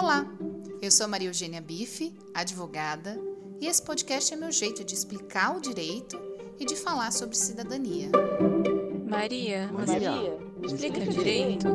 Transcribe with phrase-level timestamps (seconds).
[0.00, 0.24] Olá,
[0.80, 3.20] eu sou Maria Eugênia Bife, advogada,
[3.60, 6.16] e esse podcast é meu jeito de explicar o direito
[6.56, 8.08] e de falar sobre cidadania.
[9.10, 11.66] Maria, Maria, explica direito.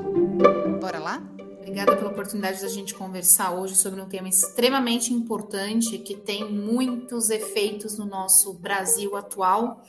[0.79, 1.21] Bora lá?
[1.57, 7.29] Obrigada pela oportunidade da gente conversar hoje sobre um tema extremamente importante que tem muitos
[7.29, 9.83] efeitos no nosso Brasil atual.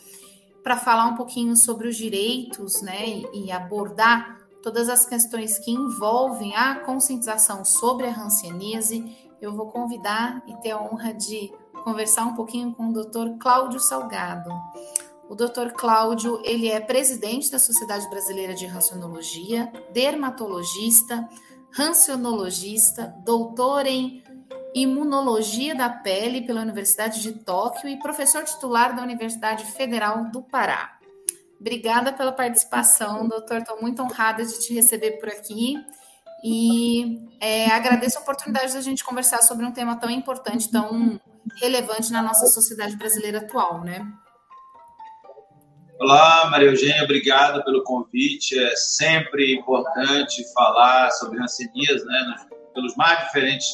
[0.61, 6.56] Para falar um pouquinho sobre os direitos, né, e abordar todas as questões que envolvem
[6.56, 11.52] a conscientização sobre a hanseníase, eu vou convidar e ter a honra de
[11.84, 13.36] conversar um pouquinho com o Dr.
[13.38, 14.50] Cláudio Salgado.
[15.28, 15.72] O Dr.
[15.77, 21.28] Cláudio, ele é presidente da Sociedade Brasileira de Rancionologia, dermatologista,
[21.70, 24.22] rancionologista, doutor em
[24.74, 30.94] imunologia da pele pela Universidade de Tóquio e professor titular da Universidade Federal do Pará.
[31.64, 33.60] Obrigada pela participação, doutor.
[33.60, 35.82] Estou muito honrada de te receber por aqui.
[36.45, 41.19] E é, agradeço a oportunidade da gente conversar sobre um tema tão importante, tão
[41.62, 44.06] relevante na nossa sociedade brasileira atual, né?
[45.98, 48.58] Olá, Maria Eugênia, obrigado pelo convite.
[48.62, 53.72] É sempre importante falar sobre rancenias, né, pelos mais diferentes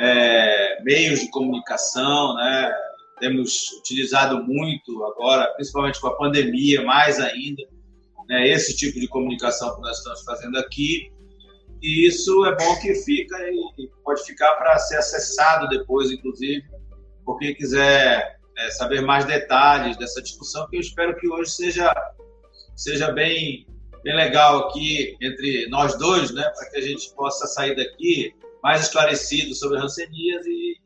[0.00, 2.74] é, meios de comunicação, né,
[3.18, 7.62] temos utilizado muito agora, principalmente com a pandemia, mais ainda,
[8.28, 11.10] né, esse tipo de comunicação que nós estamos fazendo aqui.
[11.82, 16.64] E isso é bom que fica e pode ficar para ser acessado depois, inclusive,
[17.24, 21.94] por quem quiser é, saber mais detalhes dessa discussão, que eu espero que hoje seja,
[22.74, 23.66] seja bem,
[24.02, 28.82] bem legal aqui entre nós dois, né, para que a gente possa sair daqui mais
[28.82, 30.76] esclarecido sobre rancenias e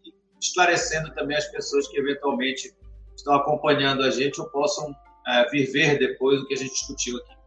[0.41, 2.75] esclarecendo também as pessoas que eventualmente
[3.17, 4.95] estão acompanhando a gente ou possam
[5.27, 7.41] é, depois o que a gente discutiu aqui.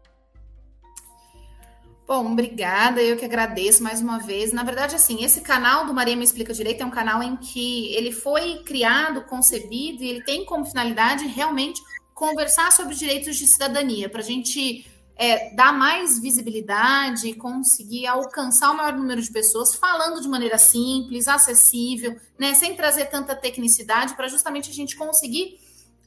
[2.06, 3.02] Bom, obrigada.
[3.02, 4.52] Eu que agradeço mais uma vez.
[4.52, 7.96] Na verdade, assim, esse canal do Maria Me Explica Direito é um canal em que
[7.96, 11.82] ele foi criado, concebido e ele tem como finalidade realmente
[12.14, 14.86] conversar sobre direitos de cidadania, para a gente
[15.16, 20.58] é, dar mais visibilidade e conseguir alcançar o maior número de pessoas falando de maneira
[20.58, 25.60] simples, acessível, né, sem trazer tanta tecnicidade, para justamente a gente conseguir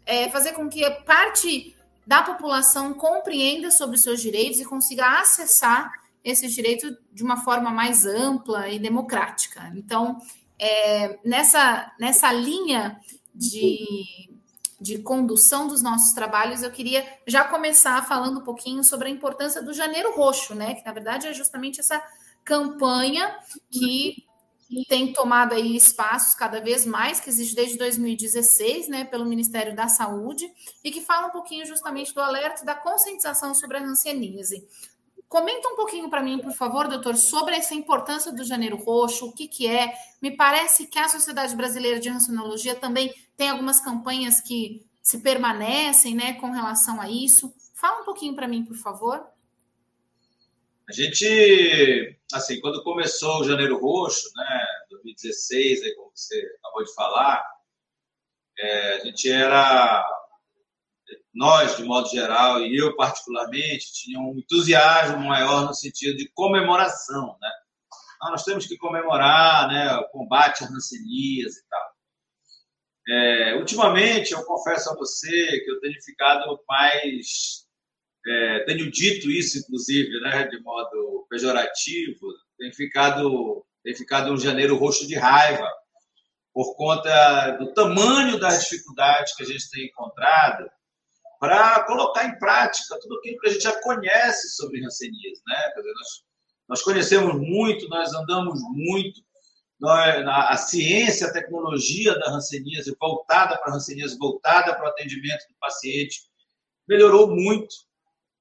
[0.05, 1.75] é, fazer com que parte
[2.07, 5.91] da população compreenda sobre os seus direitos e consiga acessar
[6.23, 9.73] esses direitos de uma forma mais ampla e democrática.
[9.77, 10.19] Então,
[10.59, 13.01] é, nessa, nessa linha
[13.35, 14.36] de
[14.81, 19.63] de condução dos nossos trabalhos, eu queria já começar falando um pouquinho sobre a importância
[19.63, 20.75] do Janeiro Roxo, né?
[20.75, 22.03] Que na verdade é justamente essa
[22.45, 23.35] campanha
[23.71, 24.27] que
[24.89, 29.89] tem tomado aí espaços cada vez mais, que existe desde 2016, né, pelo Ministério da
[29.89, 30.51] Saúde,
[30.83, 34.67] e que fala um pouquinho justamente do alerta da conscientização sobre a hanseníase.
[35.29, 39.35] Comenta um pouquinho para mim, por favor, doutor, sobre essa importância do Janeiro Roxo, o
[39.35, 39.93] que, que é.
[40.23, 46.15] Me parece que a Sociedade Brasileira de Rancenologia também tem algumas campanhas que se permanecem
[46.15, 47.53] né, com relação a isso.
[47.75, 49.27] Fala um pouquinho para mim, por favor.
[50.89, 56.95] A gente, assim, quando começou o Janeiro Roxo, né, 2016, aí, como você acabou de
[56.95, 57.45] falar,
[58.59, 60.07] é, a gente era,
[61.37, 67.37] nós, de modo geral, e eu particularmente, tinha um entusiasmo maior no sentido de comemoração,
[67.41, 67.51] né?
[68.23, 71.87] Ah, nós temos que comemorar né, o combate à rancenias e tal.
[73.09, 77.67] É, ultimamente, eu confesso a você que eu tenho ficado mais.
[78.27, 84.77] É, tenho dito isso, inclusive, né, de modo pejorativo, tem ficado, tem ficado um janeiro
[84.77, 85.71] roxo de raiva
[86.53, 90.67] por conta do tamanho das dificuldades que a gente tem encontrado
[91.39, 95.41] para colocar em prática tudo aquilo que a gente já conhece sobre rancenias.
[95.47, 95.73] Né?
[95.77, 96.09] Nós,
[96.69, 99.21] nós conhecemos muito, nós andamos muito,
[99.85, 105.55] a ciência, a tecnologia da hanseníase, voltada para a hanseníase, voltada para o atendimento do
[105.61, 106.23] paciente,
[106.89, 107.75] melhorou muito.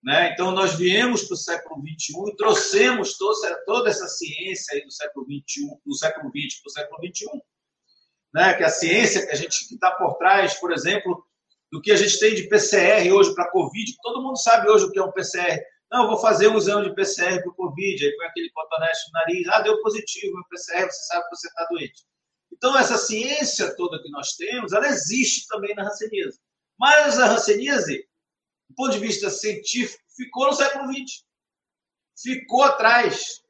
[0.02, 0.32] Né?
[0.32, 5.26] Então, nós viemos para o século XXI e trouxemos toda essa ciência do século
[5.86, 7.42] do século XX para o século XXI.
[8.34, 8.54] Né?
[8.54, 11.26] Que a ciência que a gente está por trás, por exemplo,
[11.72, 14.92] do que a gente tem de PCR hoje para Covid, todo mundo sabe hoje o
[14.92, 15.62] que é um PCR.
[15.92, 19.20] Não, vou fazer um exame de PCR para o Covid, aí põe aquele cotonete no
[19.20, 22.04] nariz, ah, deu positivo meu PCR, você sabe que você está doente.
[22.52, 26.40] Então, essa ciência toda que nós temos, ela existe também na ranceníase.
[26.78, 28.08] Mas a ranceníase,
[28.70, 31.24] do ponto de vista científico, ficou no século XX.
[32.18, 33.42] Ficou atrás.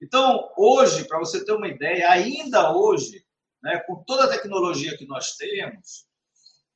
[0.00, 3.24] Então, hoje, para você ter uma ideia, ainda hoje,
[3.62, 6.06] né, com toda a tecnologia que nós temos,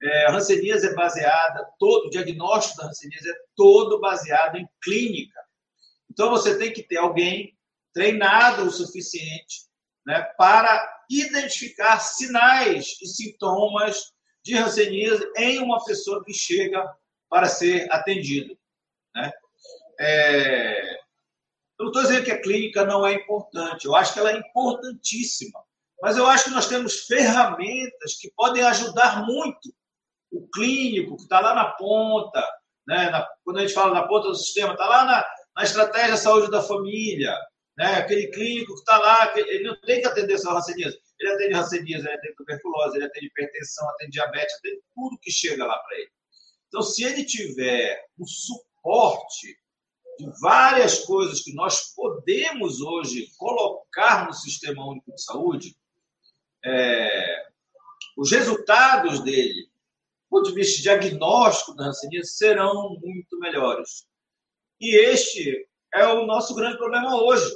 [0.03, 5.41] é, hanseníase é baseada, todo o diagnóstico da hanseníase é todo baseado em clínica.
[6.11, 7.57] Então, você tem que ter alguém
[7.93, 9.69] treinado o suficiente
[10.07, 14.13] né, para identificar sinais e sintomas
[14.45, 16.85] de hanseníase em uma pessoa que chega
[17.29, 18.57] para ser atendido.
[19.15, 19.33] Né?
[19.99, 20.99] É...
[21.79, 24.37] Eu não estou dizendo que a clínica não é importante, eu acho que ela é
[24.37, 25.63] importantíssima,
[26.03, 29.73] mas eu acho que nós temos ferramentas que podem ajudar muito
[30.31, 32.45] o clínico que está lá na ponta,
[32.87, 33.11] né?
[33.11, 35.27] Na, quando a gente fala na ponta do sistema, está lá na,
[35.57, 37.37] na estratégia de saúde da família,
[37.77, 37.97] né?
[37.97, 41.55] aquele clínico que está lá, que, ele não tem que atender só ranceníase, ele atende
[41.55, 45.97] ranceníase, ele atende tuberculose, ele atende hipertensão, atende diabetes, atende tudo que chega lá para
[45.99, 46.11] ele.
[46.69, 49.59] Então, se ele tiver um suporte
[50.19, 55.77] de várias coisas que nós podemos hoje colocar no Sistema Único de Saúde,
[56.65, 57.47] é,
[58.17, 59.68] os resultados dele,
[60.29, 64.07] ponto de vista diagnóstico da hanseníase, serão muito melhores.
[64.81, 67.51] E este é o nosso grande problema hoje.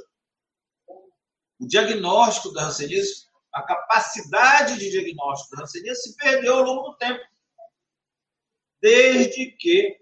[1.60, 6.96] O diagnóstico da hanseníase, a capacidade de diagnóstico da hanseníase se perdeu ao longo do
[6.96, 7.22] tempo.
[8.80, 9.96] Desde que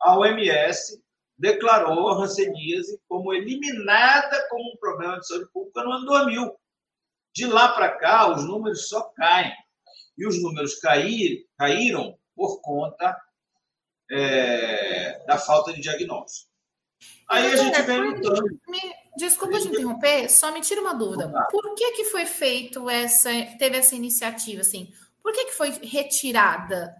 [0.00, 1.02] a OMS
[1.36, 6.56] declarou a hanseníase como eliminada como um problema de saúde pública no ano 2000.
[7.34, 9.52] De lá para cá, os números só caem.
[10.16, 13.16] E os números cair, caíram por conta
[14.10, 16.52] é, da falta de diagnóstico.
[17.28, 18.60] Aí a gente vem lutando.
[19.16, 21.32] Desculpa te interromper, só me tira uma dúvida.
[21.50, 24.92] Por que, que foi feito essa, teve essa iniciativa assim?
[25.22, 26.94] Por que, que foi retirada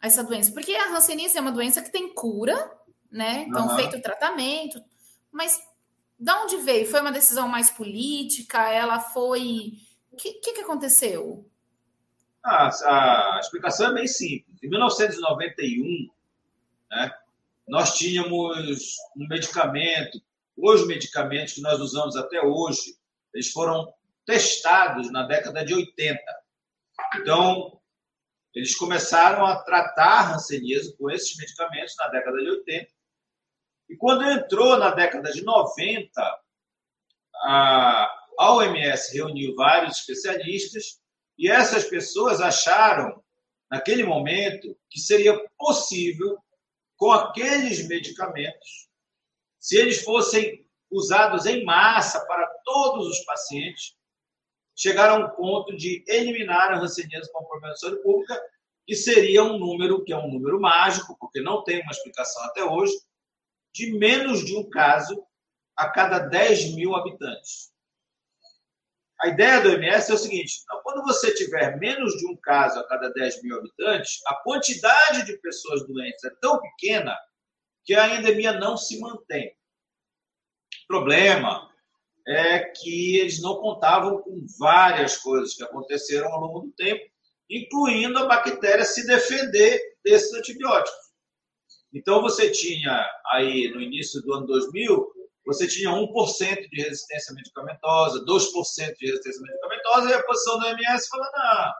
[0.00, 0.52] essa doença?
[0.52, 2.70] Porque a hanseníase é uma doença que tem cura,
[3.10, 3.44] né?
[3.48, 3.76] Então, uhum.
[3.76, 4.82] feito o tratamento,
[5.30, 5.60] mas
[6.18, 6.86] de onde veio?
[6.86, 8.70] Foi uma decisão mais política?
[8.70, 9.72] Ela foi.
[10.10, 11.49] O que, que, que, aconteceu?
[12.42, 14.62] Ah, a explicação é bem simples.
[14.62, 16.10] Em 1991,
[16.90, 17.12] né,
[17.68, 20.20] nós tínhamos um medicamento,
[20.56, 22.96] os medicamentos que nós usamos até hoje,
[23.34, 23.92] eles foram
[24.24, 26.20] testados na década de 80.
[27.16, 27.78] Então,
[28.54, 33.00] eles começaram a tratar a hanseníase com esses medicamentos na década de 80
[33.90, 36.40] e quando entrou na década de 90,
[37.42, 38.08] a
[38.38, 40.99] OMS reuniu vários especialistas
[41.40, 43.24] e essas pessoas acharam,
[43.70, 46.36] naquele momento, que seria possível,
[46.98, 48.90] com aqueles medicamentos,
[49.58, 53.96] se eles fossem usados em massa para todos os pacientes,
[54.76, 58.38] chegar a um ponto de eliminar a hanseníase como problema de saúde pública,
[58.86, 62.62] que seria um número que é um número mágico, porque não tem uma explicação até
[62.62, 62.92] hoje,
[63.72, 65.24] de menos de um caso
[65.74, 67.72] a cada 10 mil habitantes.
[69.22, 72.78] A ideia do OMS é o seguinte: então, quando você tiver menos de um caso
[72.78, 77.16] a cada 10 mil habitantes, a quantidade de pessoas doentes é tão pequena
[77.84, 79.54] que a endemia não se mantém.
[80.84, 81.70] O problema
[82.26, 87.04] é que eles não contavam com várias coisas que aconteceram ao longo do tempo,
[87.48, 91.10] incluindo a bactéria se defender desses antibióticos.
[91.92, 95.12] Então, você tinha aí no início do ano 2000,
[95.46, 101.08] você tinha 1% de resistência medicamentosa, 2% de resistência medicamentosa, e a posição da OMS
[101.08, 101.74] falando,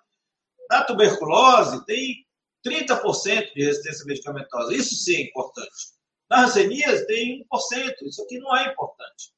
[0.71, 2.27] na tuberculose tem
[2.67, 4.75] 30% de resistência medicamentosa.
[4.75, 6.01] Isso sim é importante.
[6.31, 7.95] Na hanseníase tem 1%.
[8.03, 9.33] Isso aqui não é importante.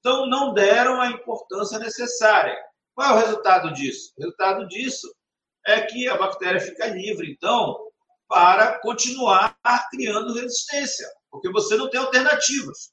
[0.00, 2.56] Então, não deram a importância necessária.
[2.94, 4.12] Qual é o resultado disso?
[4.16, 5.12] O resultado disso
[5.66, 7.32] é que a bactéria fica livre.
[7.32, 7.76] Então,
[8.28, 9.58] para continuar
[9.90, 12.92] criando resistência, porque você não tem alternativas.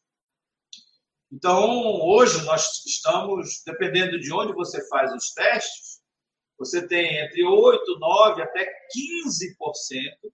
[1.36, 6.00] Então, hoje nós estamos, dependendo de onde você faz os testes,
[6.60, 10.32] você tem entre 8, 9 até 15%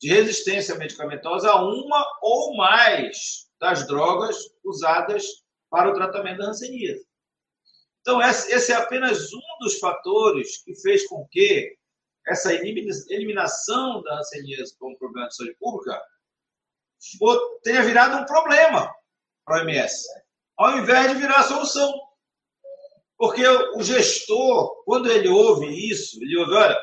[0.00, 5.24] de resistência medicamentosa a uma ou mais das drogas usadas
[5.70, 7.06] para o tratamento da hanseníase.
[8.00, 11.72] Então, esse é apenas um dos fatores que fez com que
[12.26, 16.02] essa eliminação da hanseníase como problema de saúde pública
[17.62, 18.92] tenha virado um problema
[19.44, 20.04] para a OMS,
[20.64, 21.92] ao invés de virar a solução.
[23.16, 26.78] Porque o gestor, quando ele ouve isso, ele ouve, olha,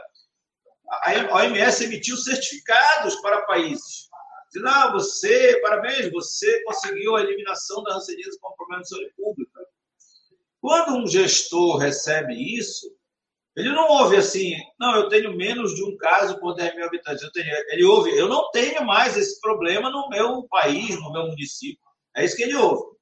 [1.04, 4.08] a OMS emitiu certificados para países.
[4.48, 9.60] Dizendo, ah, você, parabéns, você conseguiu a eliminação da hanseníase como problema de saúde pública.
[10.62, 12.88] Quando um gestor recebe isso,
[13.56, 17.30] ele não ouve assim, não, eu tenho menos de um caso por 10 mil habitantes.
[17.70, 21.84] Ele ouve, eu não tenho mais esse problema no meu país, no meu município.
[22.16, 22.99] É isso que ele ouve.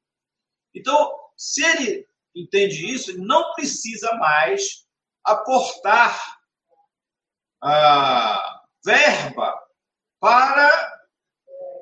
[0.78, 4.86] Então, se ele entende isso, ele não precisa mais
[5.24, 6.38] aportar
[7.62, 9.60] a verba
[10.20, 11.00] para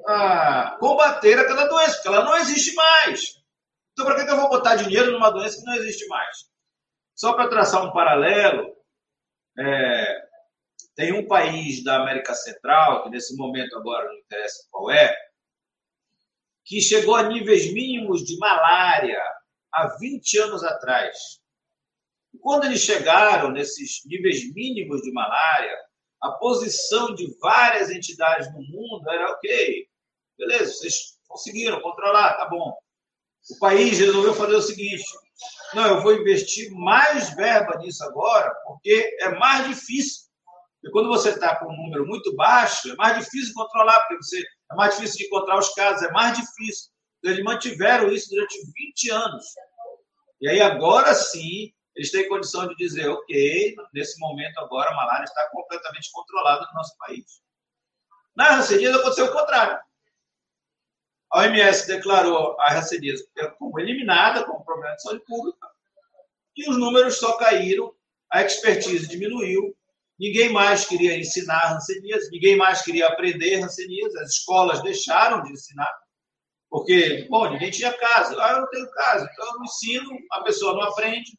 [0.08, 3.44] a, combater aquela doença, porque ela não existe mais.
[3.92, 6.50] Então, para que eu vou botar dinheiro numa doença que não existe mais?
[7.16, 8.76] Só para traçar um paralelo,
[9.58, 10.26] é,
[10.96, 15.16] tem um país da América Central, que nesse momento agora não interessa qual é,
[16.66, 19.22] que chegou a níveis mínimos de malária
[19.72, 21.40] há 20 anos atrás.
[22.42, 25.78] Quando eles chegaram nesses níveis mínimos de malária,
[26.22, 29.88] a posição de várias entidades no mundo era ok,
[30.38, 32.76] beleza, vocês conseguiram controlar, tá bom.
[33.52, 35.06] O país resolveu fazer o seguinte:
[35.74, 40.26] não, eu vou investir mais verba nisso agora, porque é mais difícil.
[40.82, 44.44] Porque quando você está com um número muito baixo, é mais difícil controlar, porque você,
[44.72, 46.92] é mais difícil de encontrar os casos, é mais difícil.
[47.20, 49.46] Então, eles mantiveram isso durante 20 anos.
[50.42, 55.24] E aí, agora sim, eles têm condição de dizer, ok, nesse momento agora a malária
[55.24, 57.42] está completamente controlada no nosso país.
[58.36, 59.80] Na hanseníase aconteceu o contrário.
[61.32, 65.68] A OMS declarou a hanseníase como eliminada, como problema de saúde pública,
[66.56, 67.94] e os números só caíram,
[68.32, 69.76] a expertise diminuiu,
[70.20, 75.92] ninguém mais queria ensinar hanseníase, ninguém mais queria aprender hanseníase, as escolas deixaram de ensinar,
[76.70, 78.36] porque, bom, ninguém tinha casa.
[78.42, 81.32] Ah, eu não tenho casa, então eu não ensino, a pessoa não aprende,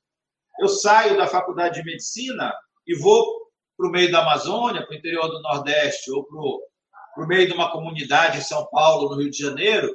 [0.61, 2.55] eu saio da faculdade de medicina
[2.87, 7.27] e vou para o meio da Amazônia, para o interior do Nordeste, ou para o
[7.27, 9.95] meio de uma comunidade em São Paulo, no Rio de Janeiro,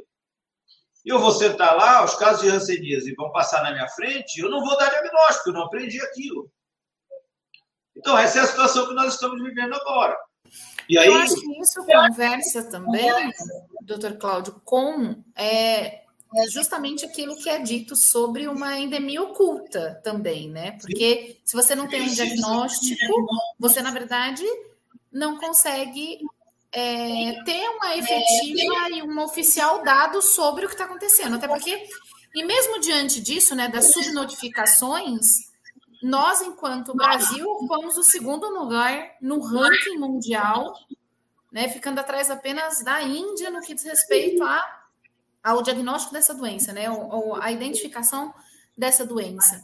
[1.04, 4.50] e eu vou sentar lá, os casos de hanseníase vão passar na minha frente, eu
[4.50, 6.52] não vou dar diagnóstico, eu não aprendi aquilo.
[7.96, 10.18] Então, essa é a situação que nós estamos vivendo agora.
[10.88, 13.10] E aí, eu acho que isso conversa também,
[13.84, 16.02] doutor Cláudio, com é,
[16.36, 20.78] é justamente aquilo que é dito sobre uma endemia oculta também, né?
[20.82, 23.28] Porque se você não tem um diagnóstico,
[23.60, 24.44] você, na verdade,
[25.12, 26.20] não consegue
[26.72, 31.36] é, ter uma efetiva e um oficial dado sobre o que está acontecendo.
[31.36, 31.86] Até porque,
[32.34, 35.51] e mesmo diante disso, né, das subnotificações,
[36.02, 40.74] nós, enquanto Brasil, fomos o segundo lugar no ranking mundial,
[41.52, 44.82] né, ficando atrás apenas da Índia no que diz respeito a
[45.44, 46.90] ao diagnóstico dessa doença, né?
[46.90, 48.34] Ou, ou a identificação
[48.78, 49.64] dessa doença.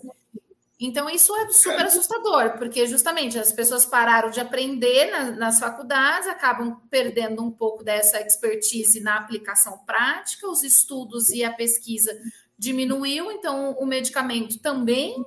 [0.80, 6.28] Então, isso é super assustador, porque justamente as pessoas pararam de aprender na, nas faculdades,
[6.28, 12.12] acabam perdendo um pouco dessa expertise na aplicação prática, os estudos e a pesquisa
[12.58, 15.26] diminuiu, então o medicamento também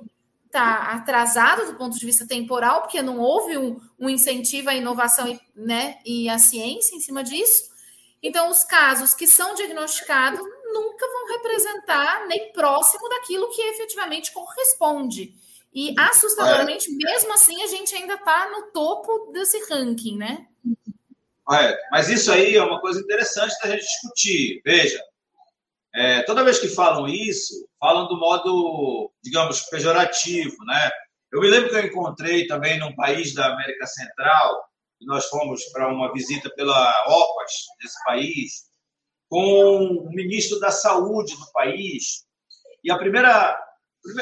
[0.51, 5.27] está atrasado do ponto de vista temporal, porque não houve um, um incentivo à inovação
[5.27, 7.71] e, né, e à ciência em cima disso.
[8.21, 10.39] Então, os casos que são diagnosticados
[10.71, 15.33] nunca vão representar nem próximo daquilo que efetivamente corresponde.
[15.73, 16.93] E assustadoramente, é.
[16.93, 20.45] mesmo assim, a gente ainda está no topo desse ranking, né?
[21.51, 24.61] É, mas isso aí é uma coisa interessante da gente discutir.
[24.63, 25.01] Veja,
[25.95, 30.89] é, toda vez que falam isso, falam do modo, digamos, pejorativo, né?
[31.33, 34.71] Eu me lembro que eu encontrei também num país da América Central
[35.05, 38.65] nós fomos para uma visita pela OPAS desse país,
[39.29, 42.25] com o ministro da Saúde do país.
[42.83, 43.57] E a primeira,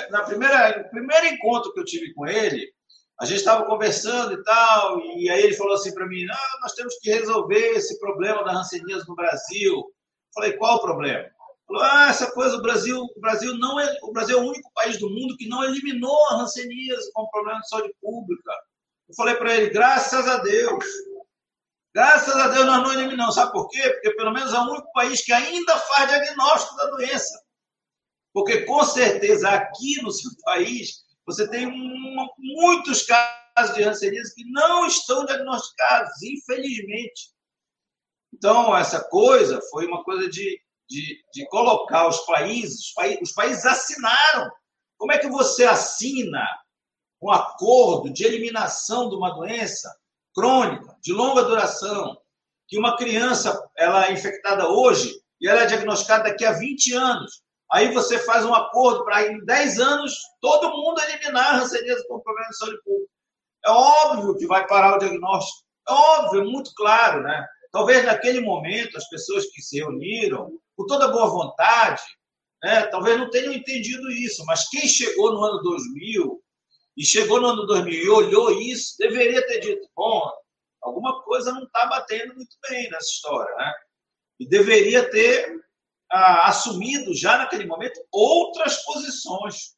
[0.10, 2.72] na primeira, no primeiro encontro que eu tive com ele,
[3.20, 6.74] a gente estava conversando e tal, e aí ele falou assim para mim: ah, nós
[6.74, 9.74] temos que resolver esse problema da rancenias no Brasil.
[9.74, 9.84] Eu
[10.34, 11.30] falei: qual o problema?
[11.70, 14.72] Falou: ah, essa coisa, o Brasil, o Brasil não é, o Brasil é o único
[14.74, 18.52] país do mundo que não eliminou a rancenias como problema de saúde pública.
[19.08, 20.84] Eu falei para ele, graças a Deus.
[21.94, 23.36] Graças a Deus nós não eliminamos.
[23.36, 23.82] Sabe por quê?
[23.82, 27.40] Porque pelo menos é o único país que ainda faz diagnóstico da doença.
[28.34, 31.68] Porque com certeza aqui no seu país você tem
[32.38, 37.32] muitos casos de ranceníase que não estão diagnosticados, infelizmente.
[38.34, 44.50] Então, essa coisa foi uma coisa de, de, de colocar os países, os países, assinaram.
[44.98, 46.44] Como é que você assina
[47.22, 49.94] um acordo de eliminação de uma doença
[50.34, 52.18] crônica, de longa duração,
[52.68, 57.42] que uma criança ela é infectada hoje e ela é diagnosticada daqui a 20 anos.
[57.72, 62.24] Aí você faz um acordo para em 10 anos todo mundo eliminar a hanseníase como
[62.24, 63.12] problema de saúde pública.
[63.66, 65.68] É óbvio que vai parar o diagnóstico.
[65.88, 67.46] É óbvio, é muito claro, né?
[67.72, 72.02] Talvez naquele momento as pessoas que se reuniram, com toda boa vontade,
[72.64, 76.42] né, talvez não tenham entendido isso, mas quem chegou no ano 2000
[76.96, 80.32] e chegou no ano 2000 e olhou isso, deveria ter dito: bom,
[80.82, 83.74] alguma coisa não está batendo muito bem nessa história, né?
[84.40, 85.54] E deveria ter
[86.10, 89.78] ah, assumido já naquele momento outras posições.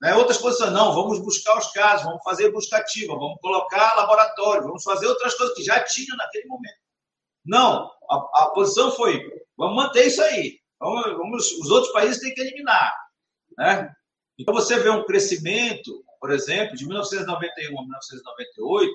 [0.00, 0.14] Né?
[0.14, 5.06] Outras posições, não, vamos buscar os casos, vamos fazer buscativa, vamos colocar laboratório, vamos fazer
[5.08, 6.85] outras coisas que já tinham naquele momento.
[7.46, 9.22] Não, a, a posição foi:
[9.56, 12.94] vamos manter isso aí, vamos, vamos, os outros países têm que eliminar.
[13.56, 13.94] Né?
[14.38, 18.92] Então, você vê um crescimento, por exemplo, de 1991 a 1998,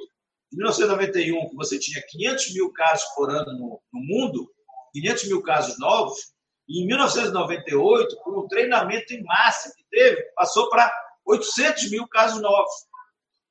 [0.53, 4.51] em 1991, que você tinha 500 mil casos por ano no, no mundo,
[4.93, 6.33] 500 mil casos novos,
[6.67, 10.91] e em 1998, com o treinamento em massa que teve, passou para
[11.25, 12.71] 800 mil casos novos.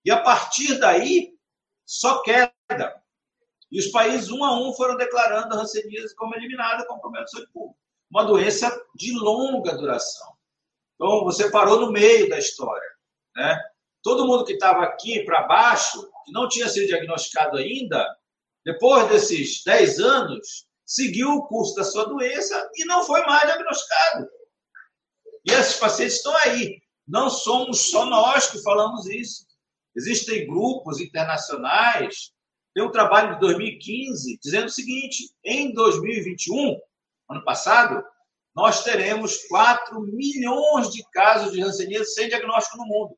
[0.04, 1.34] E a partir daí,
[1.84, 3.02] só queda.
[3.70, 7.52] E os países, um a um, foram declarando a hanseníase como eliminada problema de saúde
[7.52, 7.78] pública.
[8.10, 10.32] Uma doença de longa duração.
[10.94, 12.88] Então, você parou no meio da história.
[13.36, 13.58] Né?
[14.02, 18.04] Todo mundo que estava aqui para baixo, que não tinha sido diagnosticado ainda,
[18.64, 24.28] depois desses 10 anos, seguiu o curso da sua doença e não foi mais diagnosticado.
[25.44, 26.82] E esses pacientes estão aí.
[27.06, 29.46] Não somos só nós que falamos isso.
[29.96, 32.32] Existem grupos internacionais.
[32.74, 36.78] Tem um trabalho de 2015 dizendo o seguinte: em 2021,
[37.30, 38.04] ano passado,
[38.54, 43.16] nós teremos 4 milhões de casos de hanseníase sem diagnóstico no mundo.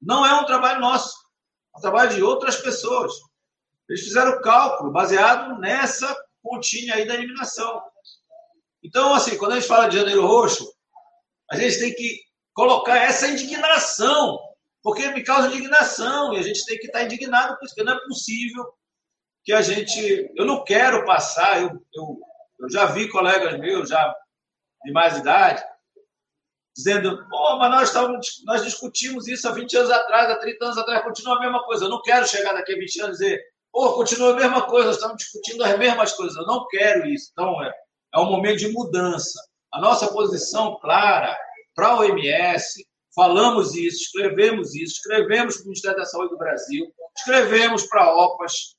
[0.00, 1.14] Não é um trabalho nosso,
[1.74, 3.12] é um trabalho de outras pessoas.
[3.88, 7.82] Eles fizeram o cálculo baseado nessa continha aí da eliminação.
[8.82, 10.70] Então, assim, quando a gente fala de janeiro roxo,
[11.50, 12.20] a gente tem que
[12.54, 14.38] colocar essa indignação,
[14.82, 17.96] porque me causa indignação e a gente tem que estar indignado com isso, porque não
[17.96, 18.64] é possível
[19.44, 20.30] que a gente.
[20.36, 22.20] Eu não quero passar, eu, eu,
[22.60, 24.14] eu já vi colegas meus, já
[24.84, 25.64] de mais idade,
[26.76, 30.78] dizendo, oh, mas nós, estamos, nós discutimos isso há 20 anos atrás, há 30 anos
[30.78, 31.84] atrás, continua a mesma coisa.
[31.84, 34.86] Eu não quero chegar daqui a 20 anos e dizer, oh, continua a mesma coisa,
[34.86, 36.36] nós estamos discutindo as mesmas coisas.
[36.36, 37.30] Eu não quero isso.
[37.32, 37.72] Então, é,
[38.14, 39.40] é um momento de mudança.
[39.72, 41.36] A nossa posição clara
[41.74, 42.86] para a OMS,
[43.18, 48.16] falamos isso, escrevemos isso, escrevemos para o Ministério da Saúde do Brasil, escrevemos para a
[48.16, 48.76] OPAS,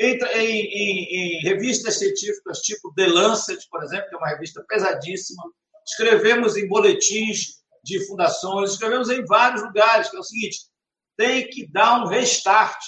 [0.00, 5.42] em, em, em, revistas científicas tipo The Lancet, por exemplo, que é uma revista pesadíssima.
[5.86, 10.56] Escrevemos em boletins de fundações, escrevemos em vários lugares, que é o seguinte:
[11.14, 12.78] tem que dar um restart.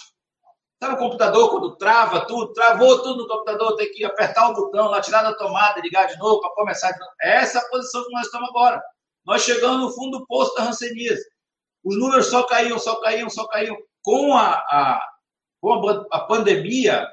[0.82, 4.88] Sabe o computador quando trava tudo, travou tudo no computador, tem que apertar o botão
[4.88, 7.12] lá, tirar da tomada, ligar de novo para começar de novo.
[7.20, 8.82] É essa a posição que nós estamos agora.
[9.24, 11.24] Nós chegamos no fundo do poço da ranceníase.
[11.82, 13.76] Os números só caíam, só caíam, só caíam.
[14.02, 15.14] Com a, a
[15.60, 17.08] com a pandemia,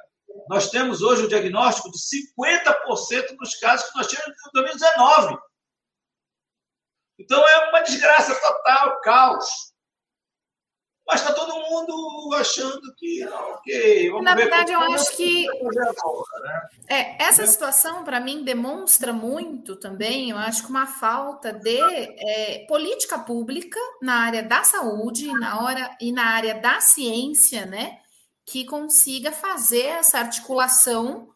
[0.49, 5.37] nós temos hoje o diagnóstico de 50% dos casos que nós tínhamos em 2019.
[7.17, 9.47] Então é uma desgraça total, caos.
[11.07, 11.93] Mas está todo mundo
[12.41, 16.61] achando que, ok, vamos Na verdade, eu acho que né?
[16.89, 22.65] é, essa situação, para mim, demonstra muito também, eu acho que uma falta de é,
[22.67, 27.99] política pública na área da saúde na hora, e na área da ciência, né?
[28.45, 31.29] que consiga fazer essa articulação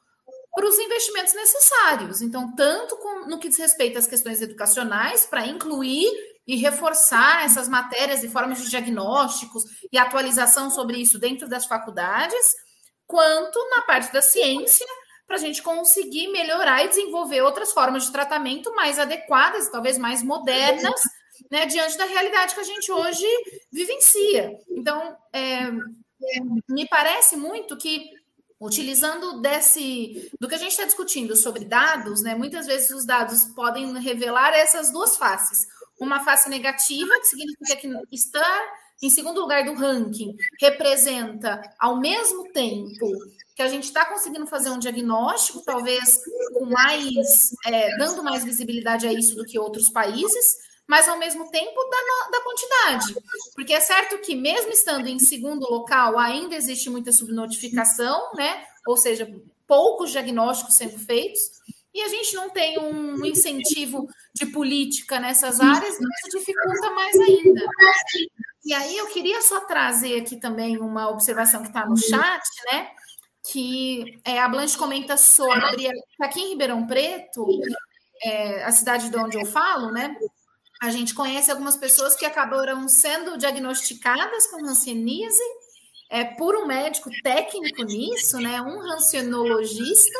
[0.53, 2.21] para os investimentos necessários.
[2.21, 6.09] Então, tanto com, no que diz respeito às questões educacionais, para incluir
[6.47, 12.45] e reforçar essas matérias e formas de diagnósticos e atualização sobre isso dentro das faculdades,
[13.08, 14.86] quanto na parte da ciência,
[15.25, 20.21] para a gente conseguir melhorar e desenvolver outras formas de tratamento mais adequadas, talvez mais
[20.21, 21.01] modernas,
[21.49, 23.25] né, diante da realidade que a gente hoje
[23.71, 24.51] vivencia.
[24.69, 25.71] Então, é,
[26.69, 28.10] me parece muito que
[28.60, 32.36] utilizando desse do que a gente está discutindo sobre dados, né?
[32.36, 35.67] Muitas vezes os dados podem revelar essas duas faces.
[35.99, 42.51] Uma face negativa, que significa que estar em segundo lugar do ranking representa, ao mesmo
[42.51, 43.08] tempo
[43.55, 46.21] que a gente está conseguindo fazer um diagnóstico, talvez
[46.53, 51.49] com mais, é, dando mais visibilidade a isso do que outros países, mas ao mesmo
[51.49, 53.15] tempo da, da quantidade.
[53.53, 58.65] Porque é certo que, mesmo estando em segundo local, ainda existe muita subnotificação, né?
[58.86, 59.34] Ou seja,
[59.67, 61.41] poucos diagnósticos sendo feitos,
[61.95, 67.62] e a gente não tem um incentivo de política nessas áreas, isso dificulta mais ainda.
[68.65, 72.91] E aí eu queria só trazer aqui também uma observação que está no chat, né?
[73.49, 75.88] Que é, a Blanche comenta sobre
[76.19, 77.47] aqui em Ribeirão Preto,
[78.21, 80.17] é, a cidade de onde eu falo, né?
[80.81, 85.43] A gente conhece algumas pessoas que acabaram sendo diagnosticadas com hanseníase
[86.10, 90.19] é, por um médico técnico nisso, né, um rancenologista,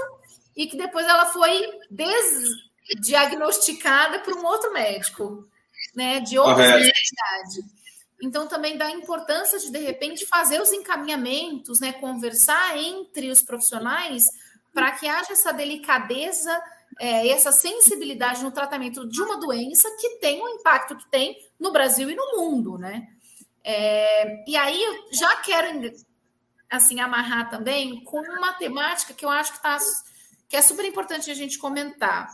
[0.56, 5.48] e que depois ela foi desdiagnosticada por um outro médico,
[5.96, 7.74] né, de outra especialidade.
[8.22, 14.30] Então, também dá importância de, de repente, fazer os encaminhamentos, né, conversar entre os profissionais
[14.74, 16.62] para que haja essa delicadeza
[17.00, 21.72] é, essa sensibilidade no tratamento de uma doença que tem o impacto que tem no
[21.72, 23.08] Brasil e no mundo, né?
[23.64, 25.92] É, e aí eu já quero
[26.70, 29.78] assim amarrar também com uma temática que eu acho que, tá,
[30.56, 32.30] que é super importante a gente comentar.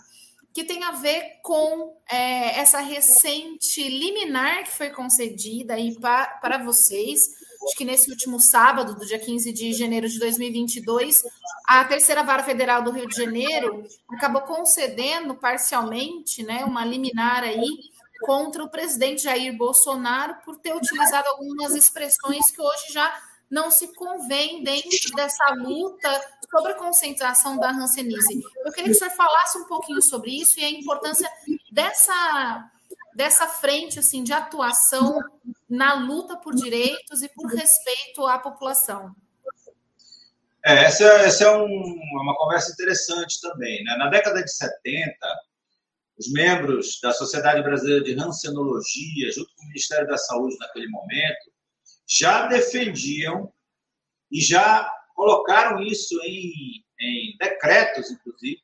[0.54, 7.22] que tem a ver com é, essa recente liminar que foi concedida aí para, vocês.
[7.64, 11.24] Acho que nesse último sábado, do dia 15 de janeiro de 2022,
[11.66, 17.70] a Terceira Vara Federal do Rio de Janeiro acabou concedendo parcialmente né, uma liminar aí
[18.24, 23.12] contra o presidente Jair Bolsonaro por ter utilizado algumas expressões que hoje já
[23.52, 26.10] não se convém dentro dessa luta
[26.50, 28.42] sobre a concentração da Hanseníase.
[28.66, 31.30] Eu queria que o senhor falasse um pouquinho sobre isso e a importância
[31.70, 32.72] dessa,
[33.14, 35.22] dessa frente assim de atuação
[35.70, 39.14] na luta por direitos e por respeito à população.
[40.64, 43.84] É, essa, essa é um, uma conversa interessante também.
[43.84, 43.98] Né?
[43.98, 45.16] Na década de 70,
[46.18, 51.51] os membros da Sociedade Brasileira de Hansenologia, junto com o Ministério da Saúde naquele momento,
[52.12, 53.52] já defendiam
[54.30, 58.62] e já colocaram isso em, em decretos, inclusive,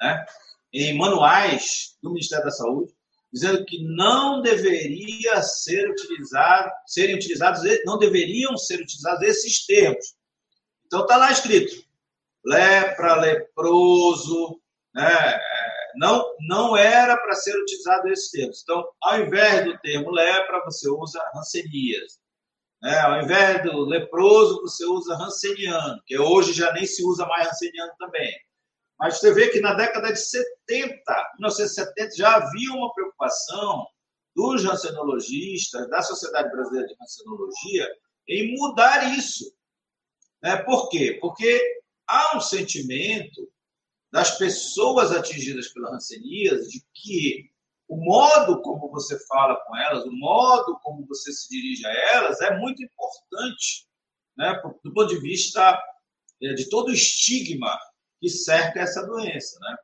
[0.00, 0.26] né,
[0.72, 2.92] em manuais do Ministério da Saúde,
[3.32, 10.14] dizendo que não deveria ser utilizado, serem utilizados, não deveriam ser utilizados esses termos.
[10.86, 11.82] Então está lá escrito
[12.44, 14.60] lepra, leproso,
[14.94, 15.40] né?
[15.94, 18.62] não, não era para ser utilizado esses termos.
[18.62, 22.20] Então, ao invés do termo lepra, você usa rancenias.
[22.84, 27.46] É, ao invés do leproso, você usa ranceniano, que hoje já nem se usa mais
[27.46, 28.32] ranceniano também.
[28.98, 31.02] Mas você vê que na década de 70,
[31.38, 33.86] 1970, já havia uma preocupação
[34.34, 37.88] dos rancenologistas, da Sociedade Brasileira de Rancenologia,
[38.28, 39.52] em mudar isso.
[40.42, 41.18] É, por quê?
[41.20, 41.60] Porque
[42.06, 43.48] há um sentimento
[44.10, 47.51] das pessoas atingidas pela ranceníase de que
[47.92, 52.40] o modo como você fala com elas, o modo como você se dirige a elas
[52.40, 53.86] é muito importante,
[54.34, 55.78] né, do ponto de vista
[56.42, 57.78] é, de todo o estigma
[58.18, 59.76] que cerca essa doença, né?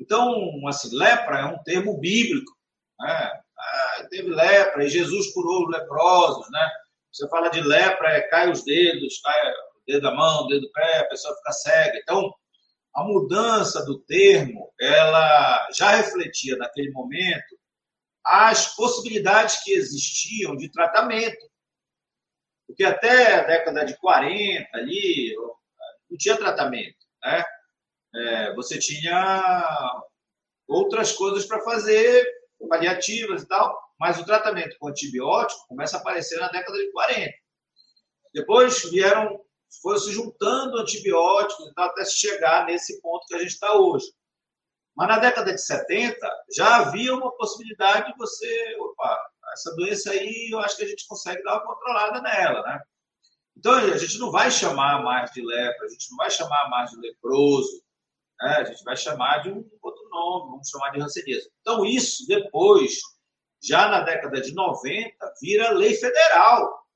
[0.00, 2.50] Então, assim, lepra é um termo bíblico,
[2.98, 3.32] né?
[3.58, 6.70] Ah, teve lepra e Jesus curou os leprosos, né?
[7.12, 9.54] Você fala de lepra, é cai os dedos, cai o
[9.86, 11.98] dedo da mão, o dedo do pé, a pessoa fica cega.
[11.98, 12.32] Então,
[12.96, 17.54] a mudança do termo, ela já refletia naquele momento
[18.24, 21.46] as possibilidades que existiam de tratamento.
[22.66, 25.34] Porque até a década de 40 ali
[26.10, 27.44] não tinha tratamento, né?
[28.14, 30.02] É, você tinha
[30.66, 32.26] outras coisas para fazer,
[32.66, 37.30] paliativas e tal, mas o tratamento com antibiótico começa a aparecer na década de 40.
[38.32, 39.38] Depois vieram
[39.82, 44.06] foi se juntando antibióticos até chegar nesse ponto que a gente está hoje.
[44.96, 46.16] Mas na década de 70
[46.56, 49.18] já havia uma possibilidade de você, opa,
[49.52, 52.80] essa doença aí eu acho que a gente consegue dar uma controlada nela, né?
[53.56, 56.90] Então a gente não vai chamar mais de lepra, a gente não vai chamar mais
[56.90, 57.82] de leproso,
[58.40, 58.56] né?
[58.58, 61.50] a gente vai chamar de um outro nome, vamos chamar de ranceníase.
[61.60, 62.98] Então isso depois,
[63.62, 66.86] já na década de 90, vira lei federal,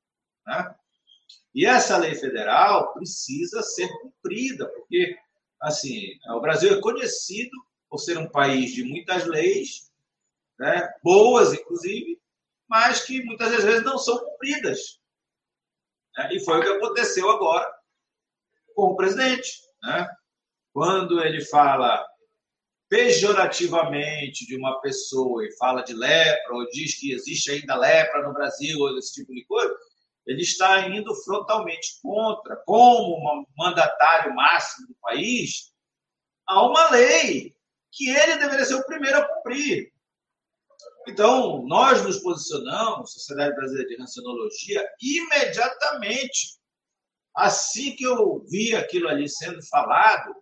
[0.47, 0.75] né?
[1.55, 5.17] E essa lei federal precisa ser cumprida, porque
[5.61, 7.51] assim, o Brasil é conhecido
[7.89, 9.91] por ser um país de muitas leis,
[10.59, 12.21] né, boas inclusive,
[12.69, 15.01] mas que muitas vezes não são cumpridas.
[16.17, 16.35] Né?
[16.35, 17.69] E foi o que aconteceu agora
[18.75, 19.61] com o presidente.
[19.83, 20.09] Né?
[20.73, 22.07] Quando ele fala
[22.89, 28.33] pejorativamente de uma pessoa e fala de lepra, ou diz que existe ainda lepra no
[28.33, 29.73] Brasil, ou esse tipo de coisa,
[30.27, 35.73] ele está indo frontalmente contra, como mandatário máximo do país,
[36.47, 37.55] a uma lei
[37.93, 39.93] que ele deveria ser o primeiro a cumprir.
[41.09, 46.59] Então, nós nos posicionamos, Sociedade Brasileira de Rancenologia, imediatamente.
[47.35, 50.35] Assim que eu vi aquilo ali sendo falado,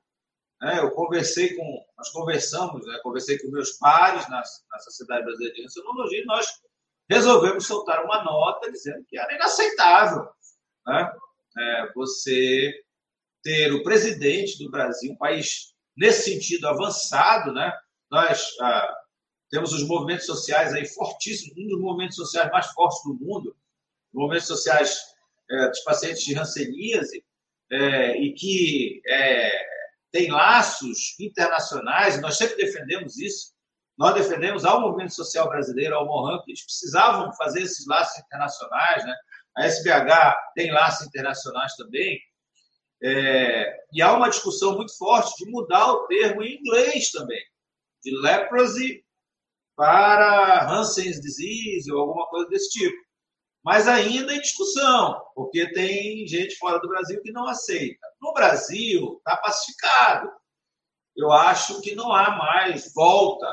[0.61, 5.55] né, eu conversei com, nós conversamos, né, conversei com meus pares na, na Sociedade Brasileira
[5.55, 6.47] de Rancenologia, e nós
[7.09, 10.29] resolvemos soltar uma nota dizendo que era inaceitável
[10.87, 11.13] né?
[11.59, 12.73] é, você
[13.43, 17.73] ter o presidente do Brasil, um país nesse sentido avançado, né?
[18.11, 18.95] nós ah,
[19.51, 23.57] temos os movimentos sociais aí fortíssimos, um dos movimentos sociais mais fortes do mundo,
[24.13, 24.99] movimentos sociais
[25.51, 27.25] é, dos pacientes de ranceníase,
[27.71, 29.67] é, e que é,
[30.11, 33.53] tem laços internacionais, nós sempre defendemos isso,
[33.99, 39.05] nós defendemos ao movimento social brasileiro, ao Mohan, que eles precisavam fazer esses laços internacionais,
[39.05, 39.15] né?
[39.57, 42.21] A SBH tem laços internacionais também.
[43.03, 47.43] É, e há uma discussão muito forte de mudar o termo em inglês também,
[48.05, 49.05] de leprosy
[49.77, 52.97] para Hansen's disease ou alguma coisa desse tipo.
[53.65, 58.07] Mas ainda em discussão, porque tem gente fora do Brasil que não aceita.
[58.21, 60.31] No Brasil, está pacificado.
[61.17, 63.53] eu acho que não há mais volta,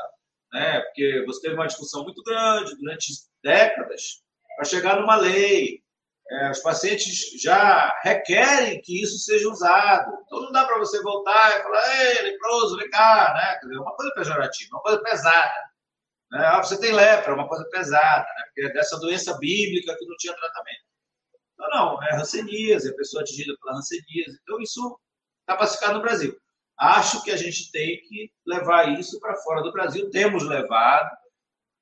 [0.56, 0.80] né?
[0.80, 4.22] porque você teve uma discussão muito grande durante décadas
[4.56, 5.84] para chegar numa lei.
[6.28, 10.10] É, os pacientes já requerem que isso seja usado.
[10.24, 13.58] Então não dá para você voltar e falar, ei, leproso, vem cá, né?
[13.60, 15.60] Quer dizer, uma coisa pejorativa, uma coisa pesada.
[16.32, 16.44] Né?
[16.44, 18.44] Ah, você tem lepra, uma coisa pesada, né?
[18.46, 20.86] porque é dessa doença bíblica que não tinha tratamento.
[21.58, 24.38] Não, não, é hanseníase, a pessoa atingida pela hanseníase.
[24.42, 24.98] Então isso
[25.42, 26.36] está pacificado no Brasil.
[26.78, 30.10] Acho que a gente tem que levar isso para fora do Brasil.
[30.10, 31.10] Temos levado.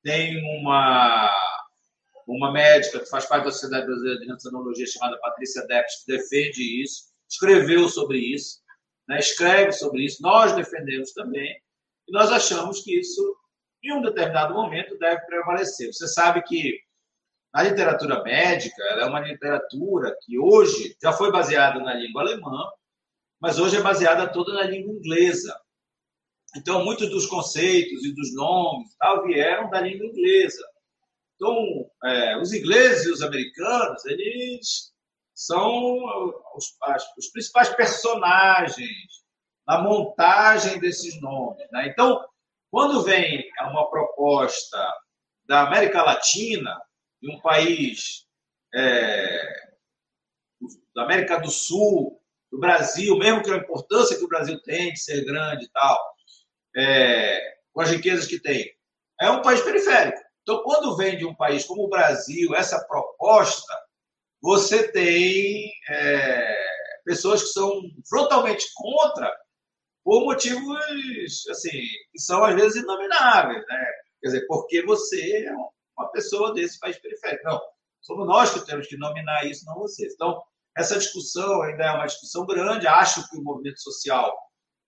[0.03, 1.31] Tem uma,
[2.27, 6.83] uma médica que faz parte da Sociedade Brasileira de Rancenologia, chamada Patrícia Deps, que defende
[6.83, 8.61] isso, escreveu sobre isso,
[9.09, 9.19] né?
[9.19, 10.23] escreve sobre isso.
[10.23, 11.59] Nós defendemos também.
[12.07, 13.37] E nós achamos que isso,
[13.83, 15.93] em um determinado momento, deve prevalecer.
[15.93, 16.79] Você sabe que
[17.53, 22.69] a literatura médica é uma literatura que hoje já foi baseada na língua alemã,
[23.45, 25.55] mas hoje é baseada toda na língua inglesa.
[26.57, 30.67] Então, muitos dos conceitos e dos nomes tal, vieram da língua inglesa.
[31.35, 31.55] Então,
[32.05, 34.95] é, os ingleses e os americanos, eles
[35.35, 35.99] são
[36.57, 38.89] os, as, os principais personagens
[39.67, 41.71] na montagem desses nomes.
[41.71, 41.89] Né?
[41.89, 42.25] Então,
[42.71, 44.91] quando vem uma proposta
[45.45, 46.81] da América Latina,
[47.21, 48.27] de um país
[48.75, 49.71] é,
[50.95, 52.24] da América do Sul,
[52.55, 56.15] do Brasil, mesmo que a importância que o Brasil tem de ser grande e tal,
[56.77, 58.73] é, com as riquezas que tem,
[59.21, 60.19] é um país periférico.
[60.43, 63.75] Então, quando vem de um país como o Brasil essa proposta,
[64.41, 66.65] você tem é,
[67.05, 69.35] pessoas que são frontalmente contra
[70.05, 71.81] por motivos assim
[72.13, 73.87] que são às vezes inomináveis, né?
[74.21, 75.53] Quer dizer, porque você é
[75.97, 77.43] uma pessoa desse país periférico.
[77.45, 77.61] Não,
[78.03, 80.13] somos nós que temos que nominar isso, não vocês.
[80.13, 80.43] Então,
[80.77, 82.87] essa discussão ainda é uma discussão grande.
[82.87, 84.33] Acho que o movimento social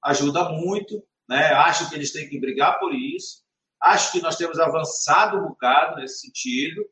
[0.05, 1.53] ajuda muito, né?
[1.53, 3.45] acho que eles têm que brigar por isso.
[3.81, 6.85] Acho que nós temos avançado um bocado nesse sentido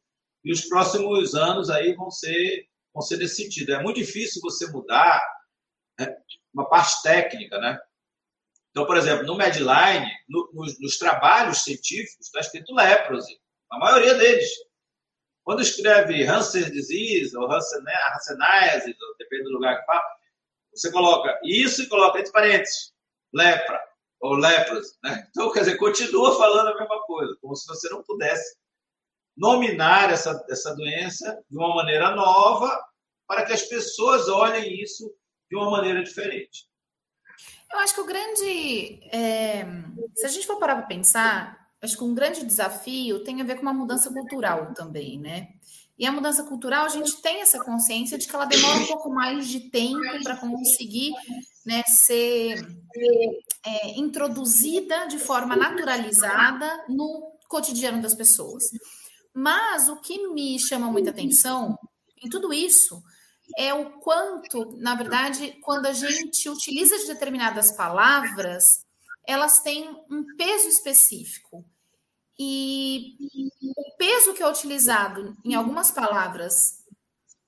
[0.45, 3.73] e os próximos anos aí vão ser, vão ser nesse sentido.
[3.73, 5.23] É muito difícil você mudar
[5.99, 6.15] né,
[6.53, 7.79] uma parte técnica, né?
[8.71, 14.15] Então, por exemplo, no Medline, no, nos, nos, trabalhos científicos, está escrito leprose, a maioria
[14.15, 14.49] deles.
[15.45, 20.03] Quando escreve Hansen disease ou Hanseníase, depende do lugar que fala,
[20.75, 22.93] você coloca isso e coloca entre parênteses,
[23.33, 23.81] lepra
[24.21, 24.99] ou lepros.
[25.05, 25.27] Né?
[25.31, 28.57] Então, quer dizer, continua falando a mesma coisa, como se você não pudesse
[29.37, 32.83] nominar essa, essa doença de uma maneira nova
[33.27, 35.13] para que as pessoas olhem isso
[35.51, 36.67] de uma maneira diferente.
[37.71, 39.01] Eu acho que o grande.
[39.13, 39.65] É,
[40.15, 43.57] se a gente for parar para pensar, acho que um grande desafio tem a ver
[43.57, 45.49] com uma mudança cultural também, né?
[45.97, 49.11] E a mudança cultural, a gente tem essa consciência de que ela demora um pouco
[49.11, 51.13] mais de tempo para conseguir
[51.65, 52.67] né, ser
[53.65, 58.65] é, introduzida de forma naturalizada no cotidiano das pessoas.
[59.33, 61.79] Mas o que me chama muita atenção
[62.25, 63.01] em tudo isso
[63.57, 68.65] é o quanto, na verdade, quando a gente utiliza de determinadas palavras,
[69.27, 71.65] elas têm um peso específico.
[72.39, 73.17] E
[73.77, 76.85] o peso que é utilizado em algumas palavras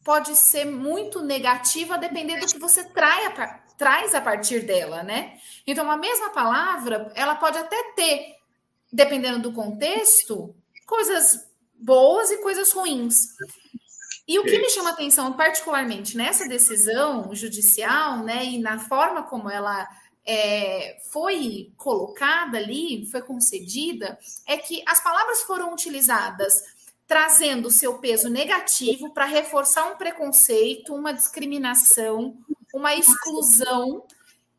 [0.04, 5.02] pode ser muito negativo a depender do que você trai a, traz a partir dela,
[5.02, 5.38] né?
[5.66, 8.36] Então, a mesma palavra, ela pode até ter,
[8.92, 10.54] dependendo do contexto,
[10.86, 13.34] coisas boas e coisas ruins.
[14.28, 19.48] E o que me chama atenção, particularmente nessa decisão judicial, né, e na forma como
[19.48, 19.88] ela
[20.26, 26.52] é, foi colocada ali, foi concedida, é que as palavras foram utilizadas
[27.06, 32.36] trazendo seu peso negativo para reforçar um preconceito, uma discriminação,
[32.74, 34.04] uma exclusão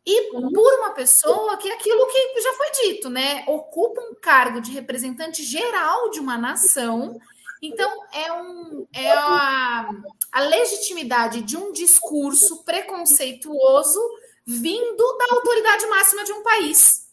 [0.06, 3.43] e por uma pessoa que é aquilo que já foi dito, né?
[3.45, 7.19] Ocupa um cargo de representante geral de uma nação.
[7.62, 9.89] Então, é, um, é a,
[10.32, 13.99] a legitimidade de um discurso preconceituoso
[14.48, 17.06] vindo da autoridade máxima de um país.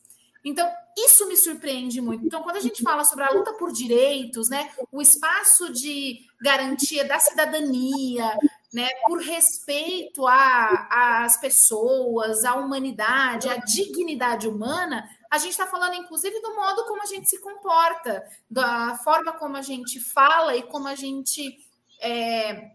[0.45, 2.25] Então, isso me surpreende muito.
[2.25, 7.05] Então, quando a gente fala sobre a luta por direitos, né, o espaço de garantia
[7.05, 8.39] da cidadania,
[8.73, 16.41] né, por respeito às pessoas, à humanidade, à dignidade humana, a gente está falando, inclusive,
[16.41, 20.87] do modo como a gente se comporta, da forma como a gente fala e como
[20.87, 21.57] a gente
[22.01, 22.74] é,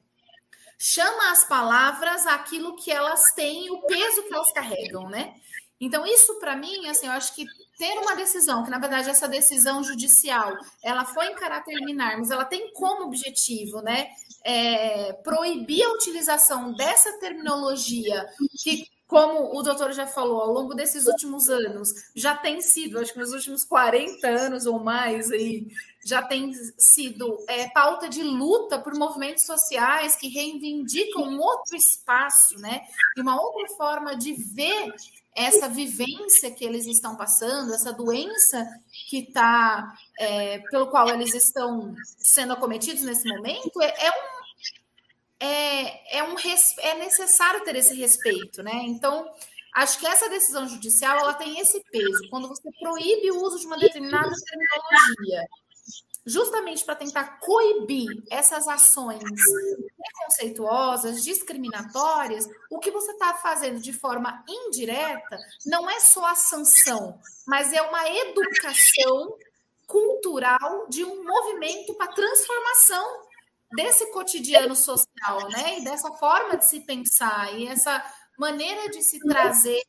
[0.80, 5.36] chama as palavras aquilo que elas têm, o peso que elas carregam, né?
[5.82, 7.46] Então, isso para mim, assim, eu acho que
[7.78, 12.30] ter uma decisão, que na verdade essa decisão judicial, ela foi em caráter liminar, mas
[12.30, 14.10] ela tem como objetivo, né,
[14.44, 18.28] é, proibir a utilização dessa terminologia
[18.62, 23.12] que como o doutor já falou, ao longo desses últimos anos, já tem sido, acho
[23.12, 25.66] que nos últimos 40 anos ou mais aí,
[26.06, 32.60] já tem sido é, pauta de luta por movimentos sociais que reivindicam um outro espaço,
[32.60, 32.82] né?
[33.18, 34.94] E uma outra forma de ver
[35.36, 38.64] essa vivência que eles estão passando, essa doença
[39.10, 44.39] que está, é, pelo qual eles estão sendo acometidos nesse momento, é, é um
[45.40, 46.36] é, é, um,
[46.80, 48.74] é necessário ter esse respeito, né?
[48.86, 49.30] Então,
[49.76, 52.30] acho que essa decisão judicial ela tem esse peso.
[52.30, 55.48] Quando você proíbe o uso de uma determinada terminologia,
[56.26, 59.24] justamente para tentar coibir essas ações
[59.98, 67.20] preconceituosas, discriminatórias, o que você está fazendo de forma indireta não é só a sanção,
[67.48, 69.38] mas é uma educação
[69.88, 73.22] cultural de um movimento para transformação
[73.72, 75.80] desse cotidiano social, né?
[75.80, 78.04] E dessa forma de se pensar e essa
[78.38, 79.82] maneira de se trazer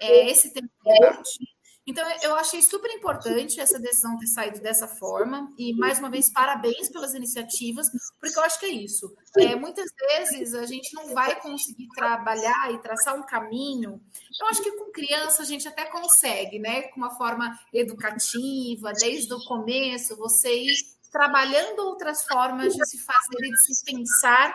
[0.00, 1.54] é, esse debate.
[1.86, 5.52] Então, eu achei super importante essa decisão ter saído dessa forma.
[5.58, 9.14] E, mais uma vez, parabéns pelas iniciativas, porque eu acho que é isso.
[9.36, 14.00] É, muitas vezes a gente não vai conseguir trabalhar e traçar um caminho.
[14.40, 16.82] Eu acho que com criança a gente até consegue, né?
[16.84, 23.44] Com uma forma educativa, desde o começo, você ir trabalhando outras formas de se fazer
[23.44, 24.52] e de se pensar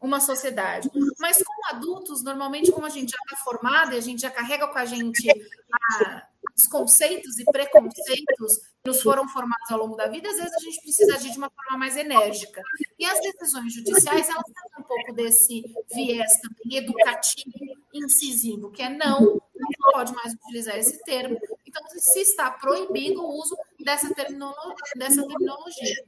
[0.00, 0.88] uma sociedade.
[1.18, 4.68] Mas como adultos, normalmente, como a gente já está formado e a gente já carrega
[4.68, 6.22] com a gente a,
[6.56, 10.60] os conceitos e preconceitos que nos foram formados ao longo da vida, às vezes a
[10.60, 12.62] gente precisa agir de uma forma mais enérgica.
[12.96, 17.58] E as decisões judiciais, elas têm um pouco desse viés também educativo,
[17.92, 23.40] incisivo, que é não, não pode mais utilizar esse termo, então, se está proibido o
[23.40, 24.74] uso dessa, terminologia.
[24.96, 26.04] Dessa terminologia.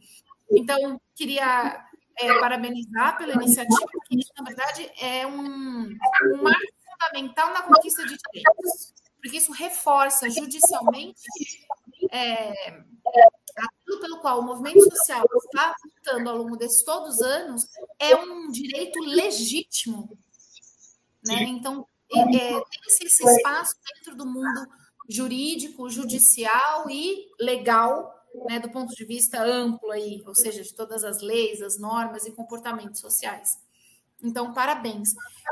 [0.50, 1.86] Então, queria
[2.18, 8.16] é, parabenizar pela iniciativa, isso, na verdade, é um, um marco fundamental na conquista de
[8.16, 11.20] direitos, porque isso reforça judicialmente
[12.10, 12.82] é,
[13.56, 17.66] aquilo pelo qual o movimento social está lutando ao longo desses todos os anos
[17.98, 20.18] é um direito legítimo.
[21.26, 21.42] Né?
[21.44, 24.66] Então, é, tem esse, esse espaço dentro do mundo
[25.10, 28.14] jurídico, judicial e legal,
[28.48, 32.24] né, do ponto de vista amplo aí, ou seja, de todas as leis, as normas
[32.24, 33.48] e comportamentos sociais.
[34.22, 35.08] Então, parabéns.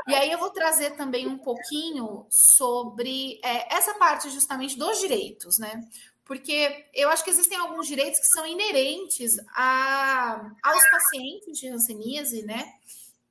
[0.07, 5.57] E aí eu vou trazer também um pouquinho sobre é, essa parte justamente dos direitos,
[5.57, 5.83] né?
[6.23, 12.43] Porque eu acho que existem alguns direitos que são inerentes a, aos pacientes de hanseníase,
[12.43, 12.71] né?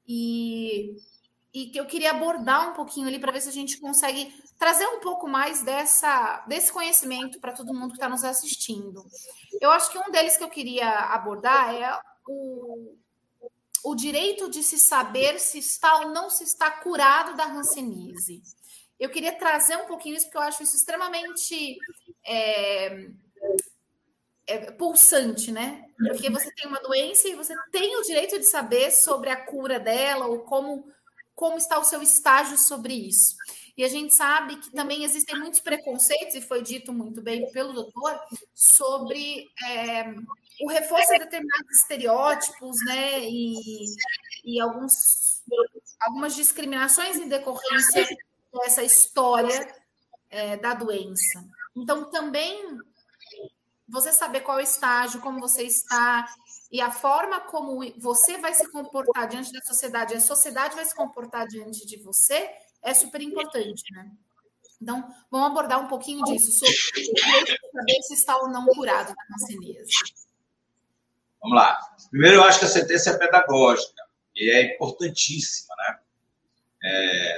[0.07, 0.97] E,
[1.55, 4.87] e que eu queria abordar um pouquinho ali para ver se a gente consegue trazer
[4.87, 9.07] um pouco mais dessa, desse conhecimento para todo mundo que está nos assistindo.
[9.61, 12.97] Eu acho que um deles que eu queria abordar é o,
[13.85, 18.42] o direito de se saber se está ou não se está curado da hanseníase.
[18.99, 21.79] Eu queria trazer um pouquinho isso, porque eu acho isso extremamente
[22.27, 23.09] é,
[24.44, 25.85] é, pulsante, né?
[25.97, 29.79] Porque você tem uma doença e você tem o direito de saber sobre a cura
[29.79, 30.90] dela ou como,
[31.37, 33.37] como está o seu estágio sobre isso.
[33.79, 37.73] E a gente sabe que também existem muitos preconceitos, e foi dito muito bem pelo
[37.73, 38.21] doutor,
[38.53, 40.03] sobre é,
[40.61, 43.21] o reforço de determinados estereótipos, né?
[43.21, 43.85] E,
[44.45, 45.45] e alguns,
[46.01, 48.05] algumas discriminações em decorrência
[48.53, 49.73] dessa história
[50.29, 51.49] é, da doença.
[51.77, 52.81] Então, também
[53.88, 56.27] você saber qual estágio, como você está,
[56.73, 60.97] e a forma como você vai se comportar diante da sociedade, a sociedade vai se
[60.97, 62.51] comportar diante de você,
[62.83, 64.11] é super importante, né?
[64.81, 69.91] Então, vamos abordar um pouquinho disso, sobre saber se está ou não curado da hanseníase.
[71.41, 71.79] Vamos lá.
[72.11, 74.03] Primeiro, eu acho que a sentença é pedagógica
[74.37, 75.99] e é importantíssima, né?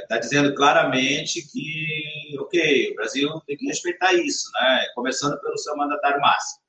[0.03, 4.87] Está é, dizendo claramente que, ok, o Brasil tem que respeitar isso, né?
[4.95, 6.63] Começando pelo seu mandatário máximo.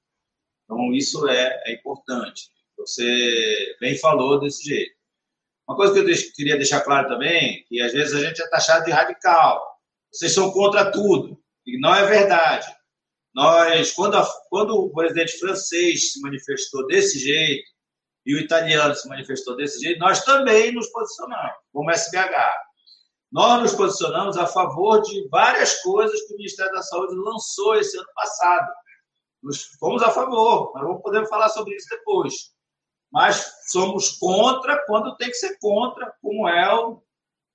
[0.63, 2.49] Então, isso é, é importante.
[2.77, 4.95] Você bem falou desse jeito.
[5.67, 8.85] Uma coisa que eu queria deixar claro também, que às vezes a gente é taxado
[8.85, 9.65] de radical.
[10.11, 11.39] Vocês são contra tudo.
[11.65, 12.67] E não é verdade.
[13.33, 17.63] Nós, quando, a, quando o presidente francês se manifestou desse jeito
[18.25, 22.53] e o italiano se manifestou desse jeito, nós também nos posicionamos, como SBH.
[23.31, 27.97] Nós nos posicionamos a favor de várias coisas que o Ministério da Saúde lançou esse
[27.97, 28.67] ano passado.
[29.41, 32.51] Nós fomos a favor, mas vamos poder falar sobre isso depois
[33.11, 37.03] mas somos contra quando tem que ser contra, como é o,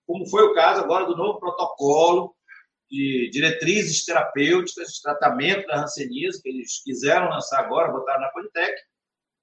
[0.06, 2.36] como foi o caso agora do novo protocolo
[2.90, 8.80] de diretrizes terapêuticas de tratamento da hanseníase que eles quiseram lançar agora, botaram na Politec,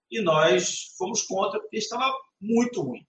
[0.10, 3.06] e nós fomos contra porque estava muito ruim.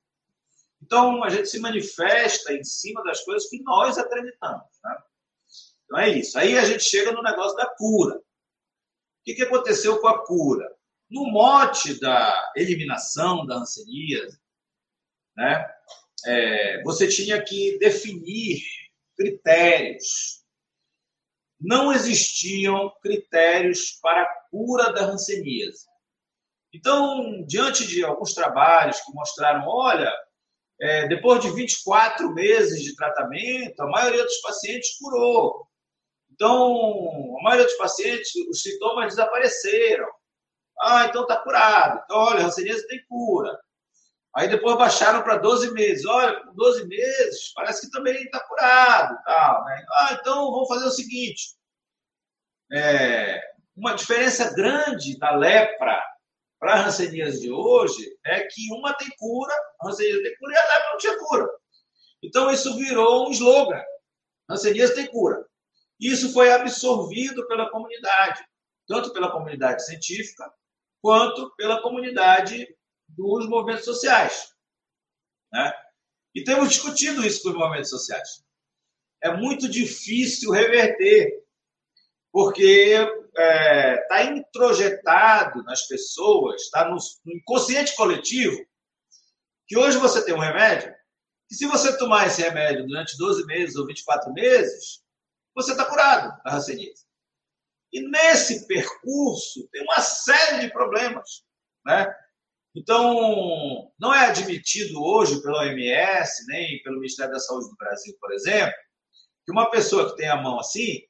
[0.83, 4.67] Então, a gente se manifesta em cima das coisas que nós acreditamos.
[4.83, 4.97] Né?
[5.85, 6.39] Então, é isso.
[6.39, 8.17] Aí a gente chega no negócio da cura.
[8.17, 8.23] O
[9.25, 10.74] que aconteceu com a cura?
[11.15, 14.37] No mote da eliminação da hanseníase,
[15.37, 15.65] né,
[16.27, 18.61] é, você tinha que definir
[19.17, 20.43] critérios.
[21.61, 25.87] Não existiam critérios para a cura da hanseníase.
[26.73, 30.12] Então, diante de alguns trabalhos que mostraram, olha,
[30.81, 35.69] é, depois de 24 meses de tratamento, a maioria dos pacientes curou.
[36.33, 40.09] Então, a maioria dos pacientes, os sintomas desapareceram.
[40.85, 42.03] Ah, então está curado.
[42.05, 43.59] Então, olha, hanseníase tem cura.
[44.37, 46.05] Aí depois baixaram para 12 meses.
[46.05, 49.16] Olha, com 12 meses, parece que também está curado.
[49.24, 49.87] Tal, né?
[49.93, 51.57] Ah, então vamos fazer o seguinte.
[52.70, 53.41] É,
[53.74, 56.03] uma diferença grande da lepra
[56.61, 60.57] para a hanseníase de hoje é que uma tem cura, a hanseníase tem cura e
[60.57, 61.49] a lepra não tinha cura.
[62.22, 63.82] Então isso virou um slogan.
[64.51, 65.47] Hanseníase tem cura.
[65.99, 68.45] Isso foi absorvido pela comunidade,
[68.87, 70.53] tanto pela comunidade científica
[71.05, 72.67] quanto pela comunidade
[73.07, 74.55] dos movimentos sociais.
[75.53, 75.71] Né?
[76.35, 78.43] E temos discutido isso com os movimentos sociais.
[79.23, 81.45] É muito difícil reverter,
[82.33, 86.97] porque está é, tá introjetado nas pessoas, está no,
[87.27, 88.57] inconsciente coletivo,
[89.69, 90.91] que hoje você tem um remédio,
[91.47, 95.03] que se você tomar esse remédio durante 12 meses ou 24 meses,
[95.55, 97.04] você está curado da ranceníase.
[97.95, 101.45] E nesse percurso tem uma série de problemas.
[101.87, 102.13] Né?
[102.75, 108.33] Então, não é admitido hoje pela OMS, nem pelo Ministério da Saúde do Brasil, por
[108.33, 108.75] exemplo,
[109.47, 111.03] que uma pessoa que tem a mão assim,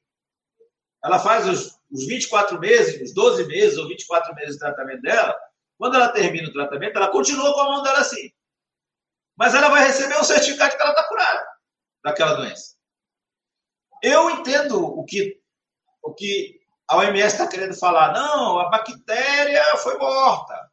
[1.03, 5.35] ela faz os, os 24 meses, os 12 meses ou 24 meses de tratamento dela,
[5.79, 8.31] quando ela termina o tratamento, ela continua com a mão dela assim.
[9.35, 11.47] Mas ela vai receber um certificado que ela está curada
[12.03, 12.75] daquela doença.
[14.03, 15.41] Eu entendo o que,
[16.03, 18.13] o que a OMS está querendo falar.
[18.13, 20.69] Não, a bactéria foi morta.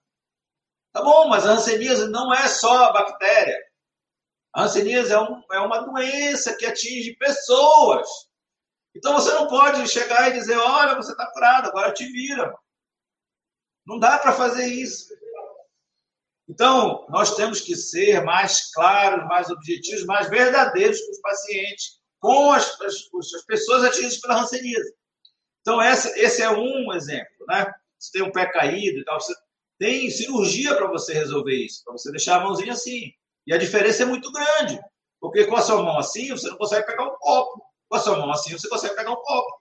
[0.92, 3.58] Tá bom, mas a hanseníase não é só a bactéria.
[4.54, 8.06] A hanseníase é, um, é uma doença que atinge pessoas.
[8.94, 12.54] Então você não pode chegar e dizer, olha, você está curado, agora te vira.
[13.86, 15.08] Não dá para fazer isso.
[16.48, 22.52] Então, nós temos que ser mais claros, mais objetivos, mais verdadeiros com os pacientes, com
[22.52, 22.94] as, as,
[23.34, 24.94] as pessoas atingidas pela hanseníase.
[25.62, 27.46] Então, essa, esse é um exemplo.
[27.48, 27.72] Né?
[27.98, 29.34] Você tem um pé caído e tal, você
[29.78, 33.12] tem cirurgia para você resolver isso, para você deixar a mãozinha assim.
[33.46, 34.80] E a diferença é muito grande,
[35.20, 37.64] porque com a sua mão assim, você não consegue pegar um copo.
[37.88, 39.60] Com a sua mão assim, você consegue pegar um copo.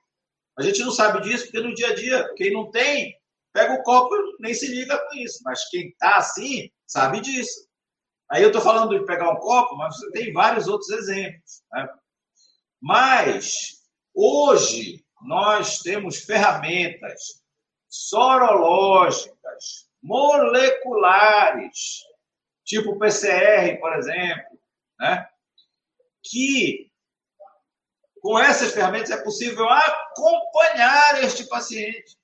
[0.58, 3.16] A gente não sabe disso, porque no dia a dia, quem não tem,
[3.54, 5.40] pega o copo e nem se liga com isso.
[5.44, 7.68] Mas quem está assim, sabe disso.
[8.30, 11.64] Aí eu estou falando de pegar um copo, mas você tem vários outros exemplos.
[11.74, 11.88] Né?
[12.82, 13.82] Mas,
[14.14, 17.42] hoje, nós temos ferramentas
[17.88, 22.02] sorológicas moleculares,
[22.64, 24.60] tipo PCR, por exemplo,
[25.00, 25.28] né?
[26.24, 26.92] que
[28.22, 32.16] com essas ferramentas é possível acompanhar este paciente,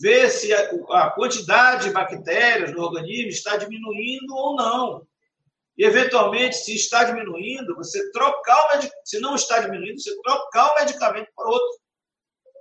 [0.00, 5.06] ver se a, a quantidade de bactérias no organismo está diminuindo ou não.
[5.76, 9.02] E, eventualmente, se está diminuindo, você trocar o medicamento.
[9.04, 11.80] Se não está diminuindo, você trocar o medicamento por outro.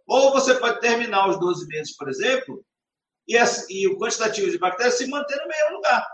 [0.07, 2.63] Ou você pode terminar os 12 meses, por exemplo,
[3.27, 3.35] e,
[3.69, 6.07] e o quantitativo de bactérias se manter no mesmo lugar.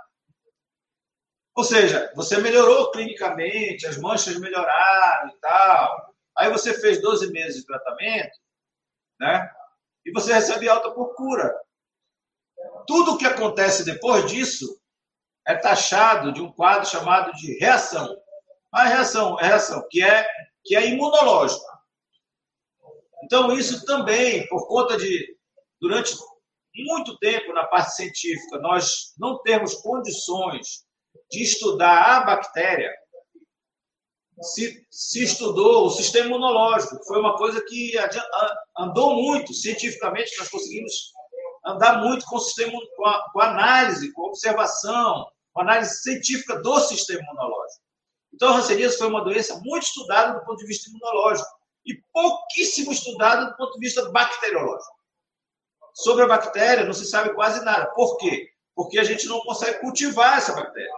[1.56, 6.16] Ou seja, você melhorou clinicamente, as manchas melhoraram e tal.
[6.38, 8.38] Aí você fez 12 meses de tratamento,
[9.20, 9.52] né?
[10.06, 11.54] E você recebe alta por cura.
[12.88, 14.82] Tudo o que acontece depois disso
[15.46, 18.16] é taxado de um quadro chamado de reação.
[18.72, 20.26] A reação, a reação que é
[20.64, 21.71] que é imunológica.
[23.24, 25.38] Então isso também, por conta de
[25.80, 26.16] durante
[26.76, 30.86] muito tempo na parte científica nós não temos condições
[31.30, 32.92] de estudar a bactéria,
[34.42, 37.94] se, se estudou o sistema imunológico, foi uma coisa que
[38.78, 41.12] andou muito cientificamente, nós conseguimos
[41.66, 45.64] andar muito com o sistema, com a, com a análise, com a observação, com a
[45.64, 47.82] análise científica do sistema imunológico.
[48.34, 51.50] Então, a hanseníase foi uma doença muito estudada do ponto de vista imunológico
[51.86, 54.96] e pouquíssimo estudada do ponto de vista bacteriológico.
[55.94, 57.88] Sobre a bactéria, não se sabe quase nada.
[57.94, 58.50] Por quê?
[58.76, 60.92] Porque a gente não consegue cultivar essa bactéria.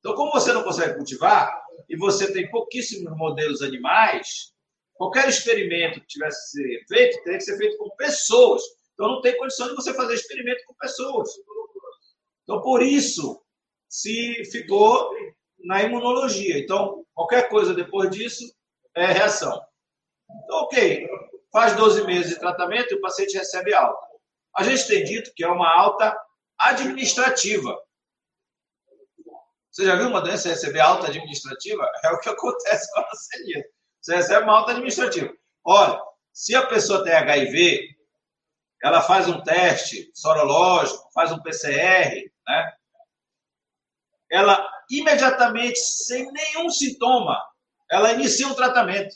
[0.00, 4.52] Então, como você não consegue cultivar, e você tem pouquíssimos modelos animais,
[4.94, 8.62] qualquer experimento que tivesse que ser feito, teria que ser feito com pessoas.
[8.94, 11.30] Então, não tem condição de você fazer experimento com pessoas.
[12.42, 13.42] Então, por isso,
[13.88, 15.10] se ficou
[15.64, 16.58] na imunologia.
[16.58, 18.44] Então, qualquer coisa depois disso
[18.96, 19.60] é reação.
[20.44, 21.08] Então, ok,
[21.52, 24.06] faz 12 meses de tratamento e o paciente recebe alta.
[24.56, 26.18] A gente tem dito que é uma alta
[26.58, 27.78] administrativa.
[29.70, 31.86] Você já viu uma doença receber alta administrativa?
[32.02, 33.64] É o que acontece com a leucemia.
[34.00, 35.30] Você recebe uma alta administrativa.
[35.62, 36.00] Olha,
[36.32, 37.96] se a pessoa tem HIV,
[38.82, 42.72] ela faz um teste sorológico, faz um PCR, né?
[44.30, 47.38] Ela imediatamente, sem nenhum sintoma,
[47.90, 49.14] ela inicia um tratamento.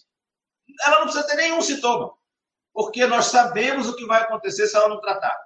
[0.82, 2.14] Ela não precisa ter nenhum sintoma,
[2.72, 5.36] porque nós sabemos o que vai acontecer se ela não tratar.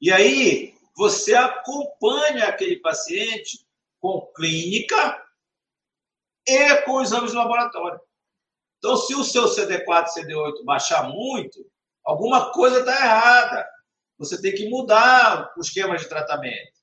[0.00, 3.66] E aí, você acompanha aquele paciente
[3.98, 5.26] com clínica
[6.46, 8.00] e com exames de laboratório.
[8.78, 11.58] Então, se o seu CD4, CD8 baixar muito,
[12.04, 13.68] alguma coisa está errada.
[14.18, 16.76] Você tem que mudar o esquema de tratamento.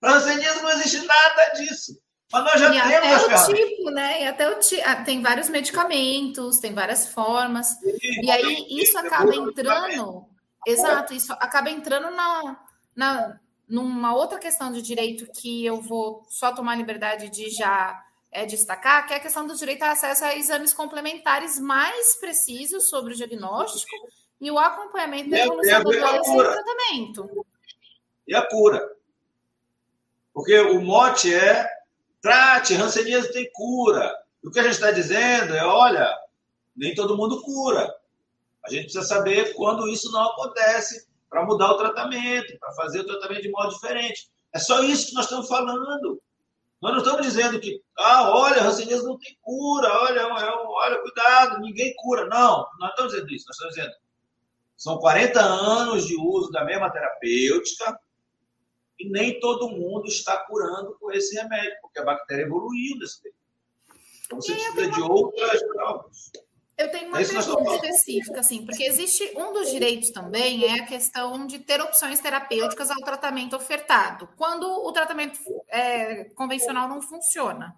[0.00, 2.00] Para hanseníase não existe nada disso.
[2.32, 4.22] Mas nós já e temos até o tipo, né?
[4.22, 7.68] E até o tipo, tem vários medicamentos, tem várias formas.
[7.78, 10.26] Sim, e aí isso acaba entrando.
[10.66, 12.60] Exato, isso acaba entrando na,
[12.96, 18.46] na, numa outra questão de direito que eu vou só tomar liberdade de já é,
[18.46, 23.12] destacar, que é a questão do direito a acesso a exames complementares mais precisos sobre
[23.12, 23.92] o diagnóstico
[24.40, 27.46] e o acompanhamento da evolução da doença e o tratamento.
[28.26, 28.96] E a cura.
[30.32, 31.68] Porque o mote é
[32.22, 34.16] trate, ranceníase tem cura.
[34.42, 36.08] O que a gente está dizendo é, olha,
[36.74, 37.94] nem todo mundo cura.
[38.64, 43.06] A gente precisa saber quando isso não acontece para mudar o tratamento, para fazer o
[43.06, 44.30] tratamento de modo diferente.
[44.54, 46.22] É só isso que nós estamos falando.
[46.80, 51.60] Nós não estamos dizendo que, ah, olha, hanseníase não tem cura, olha, é olha, cuidado,
[51.60, 52.26] ninguém cura.
[52.26, 53.44] Não, não estamos dizendo isso.
[53.46, 54.02] Nós estamos dizendo
[54.82, 57.96] são 40 anos de uso da mesma terapêutica
[59.02, 63.36] e nem todo mundo está curando com esse remédio, porque a bactéria evoluiu desse tempo.
[64.26, 66.30] Então você precisa de outras provas.
[66.78, 70.86] Eu tenho uma é pergunta específica, assim, porque existe um dos direitos também é a
[70.86, 75.38] questão de ter opções terapêuticas ao tratamento ofertado, quando o tratamento
[75.68, 77.76] é, convencional não funciona.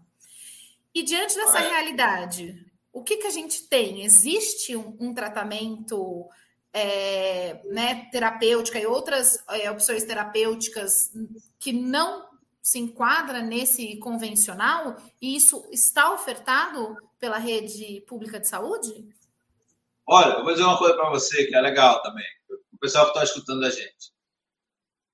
[0.94, 1.68] E diante dessa é.
[1.70, 2.54] realidade,
[2.92, 4.04] o que, que a gente tem?
[4.04, 6.28] Existe um, um tratamento
[6.74, 11.12] é, né, terapêutica e outras é, opções terapêuticas
[11.58, 12.28] que não
[12.60, 19.08] se enquadra nesse convencional e isso está ofertado pela rede pública de saúde?
[20.06, 22.26] Olha, eu vou dizer uma coisa para você que é legal também,
[22.72, 24.12] o pessoal que está escutando a gente.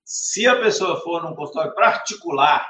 [0.04, 2.66] Se a pessoa for num consultório particular,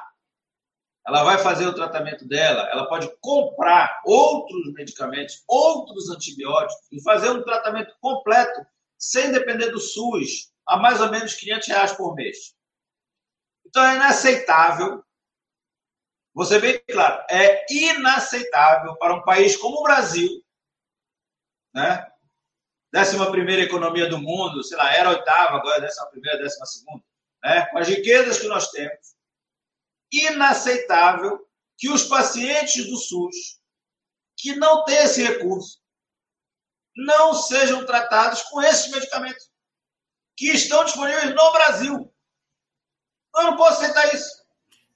[1.06, 7.30] ela vai fazer o tratamento dela, ela pode comprar outros medicamentos, outros antibióticos e fazer
[7.30, 8.60] um tratamento completo,
[9.00, 12.54] sem depender do SUS, a mais ou menos 500 reais por mês.
[13.66, 15.02] Então é inaceitável
[16.44, 20.42] ser bem claro, é inaceitável para um país como o Brasil,
[21.74, 22.06] né?
[22.92, 27.04] Décima primeira economia do mundo, sei lá, era oitava, agora é décima primeira, décima segunda,
[27.42, 27.66] né?
[27.66, 29.14] Com as riquezas que nós temos,
[30.10, 31.46] inaceitável
[31.76, 33.60] que os pacientes do SUS
[34.36, 35.79] que não têm esse recurso
[36.96, 39.50] não sejam tratados com esses medicamentos
[40.36, 42.14] que estão disponíveis no Brasil.
[43.36, 44.40] Eu não posso aceitar isso.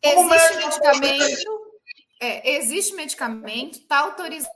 [0.03, 1.77] Existe medicamento,
[2.21, 4.51] é, existe medicamento, está autorizado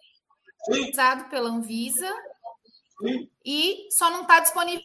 [1.23, 1.29] Sim.
[1.31, 2.13] pela Anvisa
[3.01, 3.31] Sim.
[3.45, 4.85] e só não está disponível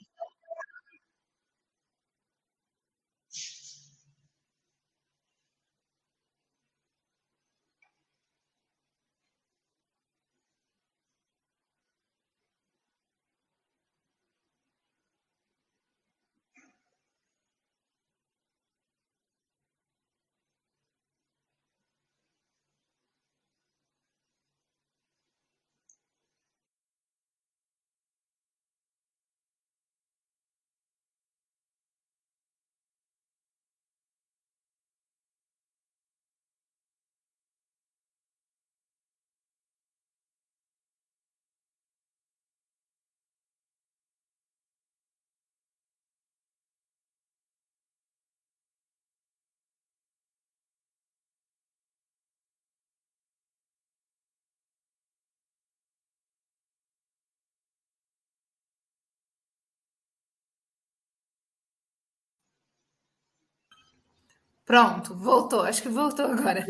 [64.73, 65.61] Pronto, voltou.
[65.61, 66.65] Acho que voltou agora.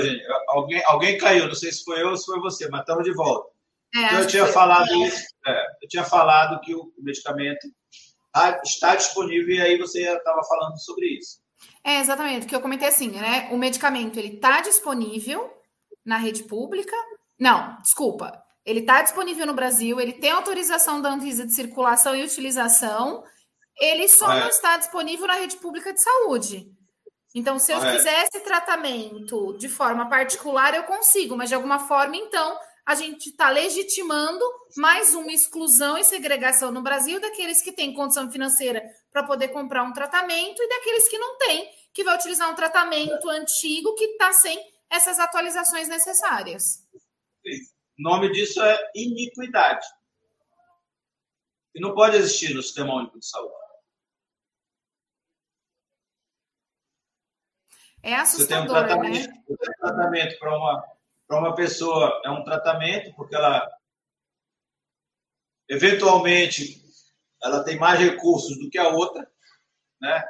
[0.00, 3.02] Gente, alguém, alguém caiu, não sei se foi eu ou se foi você, mas estamos
[3.02, 3.50] de volta.
[3.96, 7.66] É, então, eu tinha falado isso, é, eu tinha falado que o medicamento
[8.64, 11.40] está disponível e aí você estava falando sobre isso.
[11.82, 13.48] É, exatamente, o que eu comentei assim, né?
[13.50, 15.52] O medicamento ele está disponível
[16.04, 16.94] na rede pública.
[17.36, 18.40] Não, desculpa.
[18.64, 23.24] Ele está disponível no Brasil, ele tem autorização da Anvisa de circulação e utilização,
[23.80, 24.38] ele só é.
[24.38, 26.72] não está disponível na rede pública de saúde.
[27.34, 27.96] Então, se eu é.
[27.96, 33.50] fizesse tratamento de forma particular, eu consigo, mas de alguma forma, então, a gente está
[33.50, 34.44] legitimando
[34.76, 39.82] mais uma exclusão e segregação no Brasil daqueles que têm condição financeira para poder comprar
[39.82, 44.32] um tratamento e daqueles que não têm, que vai utilizar um tratamento antigo que está
[44.32, 44.56] sem
[44.88, 46.84] essas atualizações necessárias.
[47.98, 49.86] O nome disso é iniquidade.
[51.74, 53.63] E não pode existir no Sistema Único de Saúde.
[58.04, 59.42] É assustador, Você tem um tratamento, né?
[59.48, 60.84] um tratamento para uma,
[61.26, 63.66] para uma pessoa, é um tratamento, porque ela,
[65.70, 66.84] eventualmente,
[67.42, 69.26] ela tem mais recursos do que a outra,
[70.02, 70.22] né?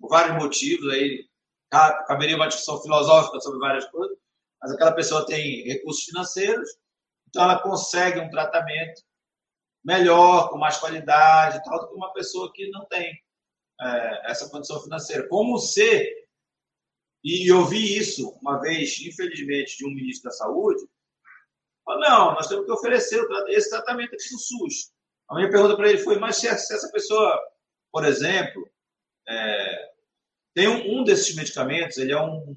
[0.00, 1.28] Por vários motivos, aí
[1.70, 4.16] caberia uma discussão filosófica sobre várias coisas,
[4.62, 6.70] mas aquela pessoa tem recursos financeiros,
[7.28, 9.02] então ela consegue um tratamento
[9.84, 13.12] melhor, com mais qualidade, tal, do que uma pessoa que não tem
[13.78, 15.28] é, essa condição financeira.
[15.28, 16.29] Como ser
[17.22, 20.80] e eu vi isso uma vez, infelizmente, de um ministro da Saúde.
[21.84, 24.92] Falou, não, nós temos que oferecer esse tratamento aqui no SUS.
[25.28, 27.38] A minha pergunta para ele foi, mas se essa pessoa,
[27.92, 28.68] por exemplo,
[29.28, 29.90] é,
[30.54, 32.56] tem um, um, desses medicamentos, ele é um,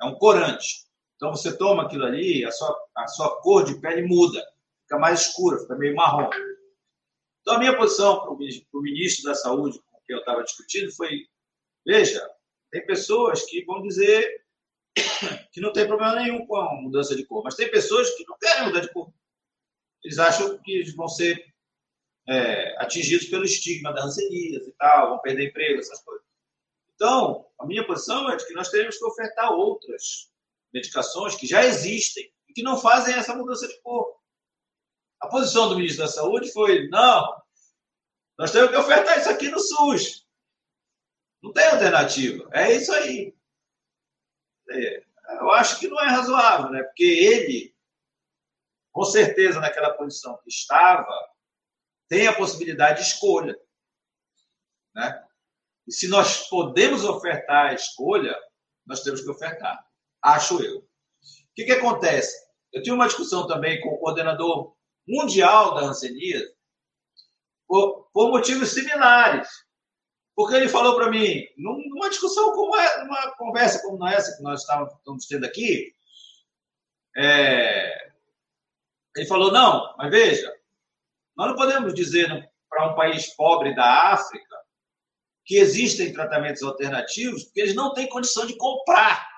[0.00, 0.84] é um corante.
[1.16, 4.42] Então, você toma aquilo ali, a sua, a sua cor de pele muda,
[4.82, 6.30] fica mais escura, fica meio marrom.
[7.40, 11.26] Então, a minha posição para o ministro da Saúde, com quem eu estava discutindo, foi:
[11.86, 12.26] veja,
[12.74, 14.44] tem pessoas que vão dizer
[15.52, 18.36] que não tem problema nenhum com a mudança de cor, mas tem pessoas que não
[18.36, 19.12] querem mudar de cor.
[20.02, 21.40] Eles acham que vão ser
[22.28, 26.26] é, atingidos pelo estigma da hanseníase e tal, vão perder emprego, essas coisas.
[26.96, 30.32] Então, a minha posição é de que nós teremos que ofertar outras
[30.72, 34.16] medicações que já existem e que não fazem essa mudança de cor.
[35.20, 37.40] A posição do ministro da Saúde foi: não,
[38.36, 40.23] nós temos que ofertar isso aqui no SUS.
[41.44, 42.48] Não tem alternativa.
[42.54, 43.36] É isso aí.
[44.70, 45.04] É,
[45.40, 46.82] eu acho que não é razoável, né?
[46.84, 47.76] Porque ele,
[48.90, 51.14] com certeza, naquela posição que estava,
[52.08, 53.54] tem a possibilidade de escolha.
[54.94, 55.22] Né?
[55.86, 58.34] E se nós podemos ofertar a escolha,
[58.86, 59.86] nós temos que ofertar.
[60.22, 60.78] Acho eu.
[60.78, 60.84] O
[61.54, 62.34] que, que acontece?
[62.72, 64.74] Eu tive uma discussão também com o coordenador
[65.06, 66.54] mundial da Hanseníase
[67.68, 69.63] por, por motivos similares.
[70.34, 74.62] Porque ele falou para mim, numa discussão como é, numa conversa como essa que nós
[74.62, 75.94] estamos tendo aqui,
[77.16, 78.12] é,
[79.16, 80.52] ele falou: não, mas veja,
[81.36, 84.56] nós não podemos dizer para um país pobre da África
[85.44, 89.32] que existem tratamentos alternativos porque eles não têm condição de comprar.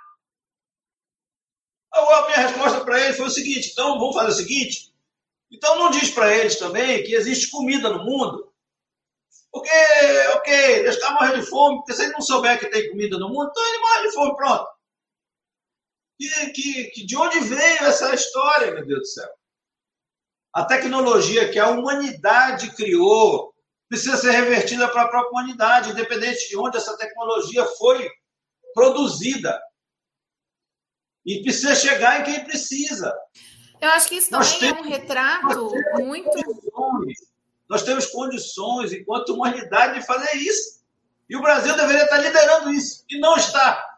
[1.93, 4.95] A minha resposta para ele foi o seguinte: então vamos fazer o seguinte.
[5.51, 8.46] Então não diz para eles também que existe comida no mundo
[9.57, 9.71] porque,
[10.35, 13.31] ok, eles estão morrendo de fome, porque se ele não souber que tem comida no
[13.31, 14.69] mundo, então ele morre de fome, pronto.
[16.19, 19.31] Que, que, que de onde veio essa história, meu Deus do céu?
[20.53, 23.55] A tecnologia que a humanidade criou
[23.89, 28.11] precisa ser revertida para a própria humanidade, independente de onde essa tecnologia foi
[28.75, 29.59] produzida.
[31.25, 33.17] E precisa chegar em quem precisa.
[33.81, 37.36] Eu acho que isso também é um retrato muito
[37.69, 40.81] nós temos condições, enquanto humanidade, de fazer isso.
[41.29, 43.97] E o Brasil deveria estar liderando isso, e não está.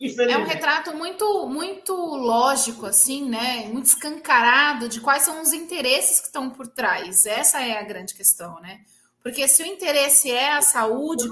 [0.00, 3.68] É um retrato muito, muito lógico, assim, né?
[3.72, 7.26] Muito escancarado de quais são os interesses que estão por trás.
[7.26, 8.80] Essa é a grande questão, né?
[9.20, 11.28] Porque se o interesse é a saúde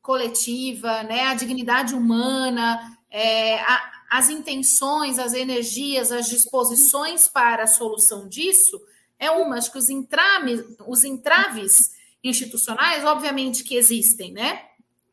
[0.00, 1.22] coletiva, né?
[1.22, 8.80] A dignidade humana, é, a, as intenções, as energias, as disposições para a solução disso,
[9.24, 9.56] é uma.
[9.56, 14.62] Acho que os entraves, os entraves institucionais, obviamente que existem, né?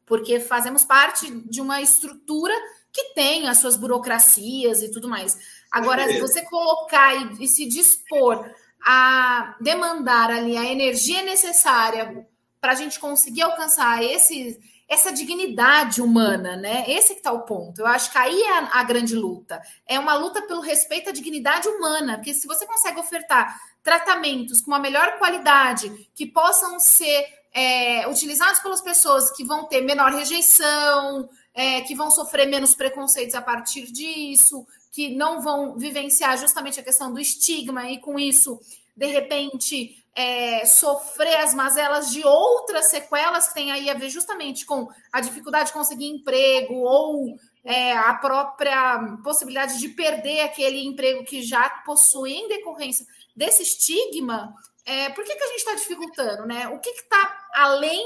[0.05, 2.53] Porque fazemos parte de uma estrutura
[2.91, 5.37] que tem as suas burocracias e tudo mais.
[5.71, 6.19] Agora, é.
[6.19, 8.49] você colocar e, e se dispor
[8.85, 12.27] a demandar ali a energia necessária
[12.59, 16.83] para a gente conseguir alcançar esse, essa dignidade humana, né?
[16.87, 17.79] Esse que está o ponto.
[17.79, 19.61] Eu acho que aí é a, a, grande luta.
[19.87, 24.71] É uma luta pelo respeito à dignidade humana, porque se você consegue ofertar tratamentos com
[24.71, 31.29] uma melhor qualidade, que possam ser é, utilizados pelas pessoas que vão ter menor rejeição,
[31.53, 36.83] é, que vão sofrer menos preconceitos a partir disso, que não vão vivenciar justamente a
[36.83, 38.59] questão do estigma e com isso,
[38.95, 44.65] de repente, é, sofrer as mazelas de outras sequelas que tem aí a ver justamente
[44.65, 51.23] com a dificuldade de conseguir emprego ou é, a própria possibilidade de perder aquele emprego
[51.23, 53.05] que já possui em decorrência
[53.41, 54.53] desse estigma,
[54.85, 56.45] é, por que, que a gente está dificultando?
[56.45, 56.67] Né?
[56.67, 58.05] O que está além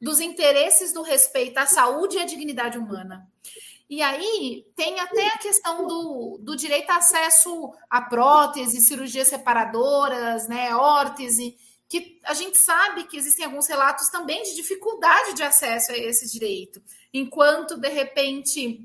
[0.00, 3.24] dos interesses do respeito à saúde e à dignidade humana?
[3.88, 10.48] E aí tem até a questão do, do direito a acesso a prótese, cirurgias separadoras,
[10.48, 11.56] né, órtese,
[11.88, 16.32] que a gente sabe que existem alguns relatos também de dificuldade de acesso a esse
[16.32, 18.80] direito, enquanto de repente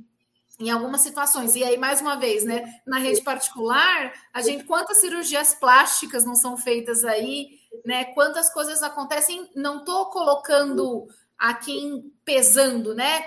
[0.59, 1.55] em algumas situações.
[1.55, 6.35] E aí, mais uma vez, né, na rede particular, a gente quantas cirurgias plásticas não
[6.35, 8.05] são feitas aí, né?
[8.05, 13.23] Quantas coisas acontecem, não estou colocando aqui pesando, né?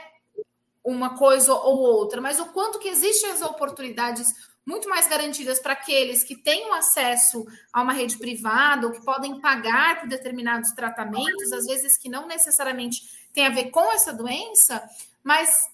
[0.83, 4.33] uma coisa ou outra, mas o quanto que existem as oportunidades
[4.65, 9.41] muito mais garantidas para aqueles que têm acesso a uma rede privada ou que podem
[9.41, 13.03] pagar por determinados tratamentos, às vezes que não necessariamente
[13.33, 14.83] tem a ver com essa doença,
[15.23, 15.69] mas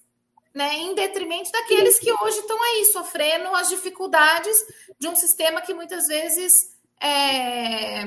[0.57, 4.57] né, em detrimento daqueles que hoje estão aí sofrendo as dificuldades
[4.99, 8.03] de um sistema que muitas vezes é,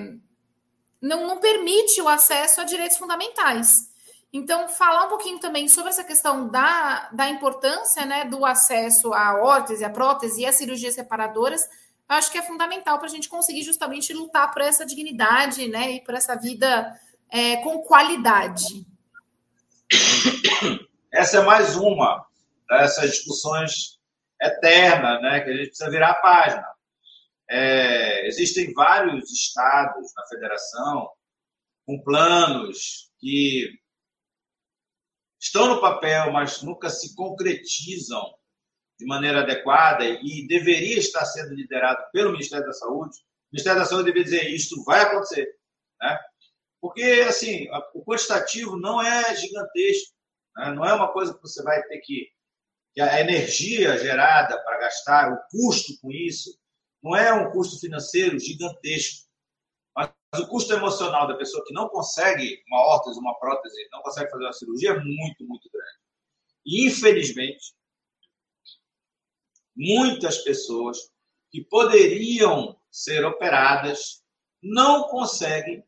[1.01, 3.89] não, não permite o acesso a direitos fundamentais.
[4.33, 9.41] Então, falar um pouquinho também sobre essa questão da, da importância né, do acesso à
[9.41, 13.29] órtese, à prótese e às cirurgias separadoras, eu acho que é fundamental para a gente
[13.29, 16.99] conseguir justamente lutar por essa dignidade né, e por essa vida
[17.29, 18.85] é, com qualidade.
[21.13, 22.29] Essa é mais uma
[22.71, 23.99] dessas discussões
[24.41, 26.67] eternas, né, que a gente precisa virar a página.
[27.51, 31.11] É, existem vários estados na federação
[31.85, 33.69] com planos que
[35.41, 38.23] estão no papel, mas nunca se concretizam
[38.99, 43.17] de maneira adequada e deveria estar sendo liderado pelo Ministério da Saúde.
[43.19, 45.49] O Ministério da Saúde deveria dizer isto vai acontecer,
[46.01, 46.19] né?
[46.81, 50.15] Porque assim, o quantitativo não é gigantesco,
[50.57, 50.73] né?
[50.73, 52.31] não é uma coisa que você vai ter que
[52.93, 56.59] que a energia gerada para gastar, o custo com isso,
[57.03, 59.29] não é um custo financeiro gigantesco.
[59.97, 64.31] Mas o custo emocional da pessoa que não consegue uma órtese, uma prótese, não consegue
[64.31, 65.99] fazer uma cirurgia é muito, muito grande.
[66.67, 67.75] E, infelizmente,
[69.75, 71.11] muitas pessoas
[71.51, 74.23] que poderiam ser operadas
[74.63, 75.85] não conseguem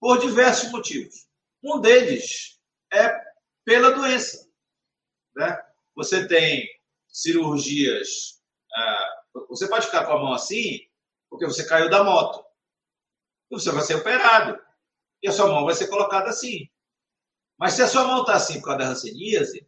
[0.00, 1.26] por diversos motivos.
[1.62, 2.60] Um deles
[2.92, 3.10] é
[3.64, 4.46] pela doença.
[5.34, 5.63] Né?
[5.96, 6.68] Você tem
[7.08, 8.40] cirurgias.
[8.74, 10.80] Ah, você pode ficar com a mão assim
[11.30, 12.44] porque você caiu da moto
[13.54, 14.60] você vai ser operado.
[15.22, 16.68] E a sua mão vai ser colocada assim.
[17.58, 19.66] Mas se a sua mão está assim por causa da ranceníase,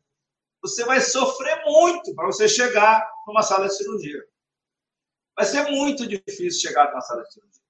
[0.60, 4.22] você vai sofrer muito para você chegar numa sala de cirurgia.
[5.36, 7.62] Vai ser muito difícil chegar numa sala de cirurgia.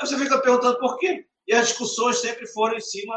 [0.00, 1.26] Aí você fica perguntando por quê.
[1.46, 3.16] E as discussões sempre foram em cima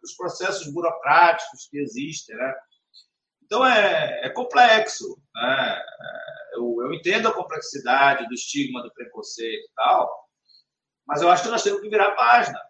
[0.00, 2.36] dos processos burocráticos que existem.
[2.36, 2.54] Né?
[3.54, 5.16] Então é, é complexo.
[5.32, 5.82] Né?
[6.54, 10.28] Eu, eu entendo a complexidade do estigma, do preconceito e tal,
[11.06, 12.60] mas eu acho que nós temos que virar a página.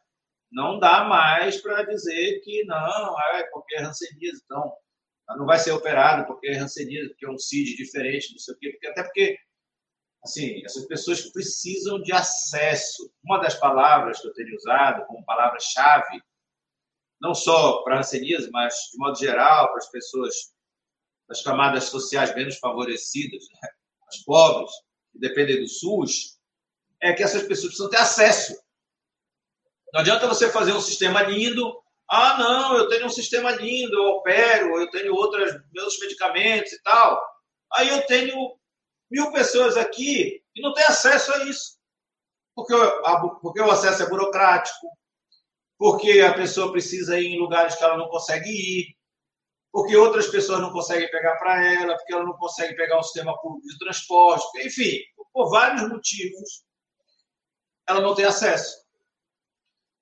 [0.53, 4.75] Não dá mais para dizer que não, é porque é ranceníase, então
[5.39, 8.59] não vai ser operado porque é ranceníase, porque é um CID diferente, não sei o
[8.59, 8.71] quê.
[8.73, 9.39] Porque, até porque,
[10.23, 13.11] assim, essas pessoas precisam de acesso.
[13.25, 16.21] Uma das palavras que eu tenho usado como palavra-chave,
[17.19, 18.03] não só para a
[18.53, 20.54] mas de modo geral para as pessoas
[21.29, 23.69] das camadas sociais menos favorecidas, né?
[24.09, 24.71] as pobres,
[25.13, 26.39] que dependem do SUS,
[27.01, 28.55] é que essas pessoas precisam ter acesso.
[29.93, 31.81] Não adianta você fazer um sistema lindo.
[32.11, 36.83] Ah, não, eu tenho um sistema lindo, eu opero, eu tenho outros meus medicamentos e
[36.83, 37.23] tal.
[37.73, 38.57] Aí eu tenho
[39.11, 41.79] mil pessoas aqui que não têm acesso a isso.
[42.55, 42.75] Porque,
[43.41, 44.87] porque o acesso é burocrático,
[45.79, 48.97] porque a pessoa precisa ir em lugares que ela não consegue ir,
[49.75, 53.37] porque outras pessoas não conseguem pegar para ela, porque ela não consegue pegar um sistema
[53.41, 55.01] público de transporte, enfim,
[55.33, 56.65] por vários motivos
[57.85, 58.87] ela não tem acesso.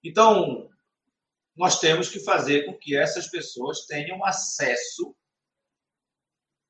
[0.05, 0.69] Então,
[1.57, 5.17] nós temos que fazer com que essas pessoas tenham acesso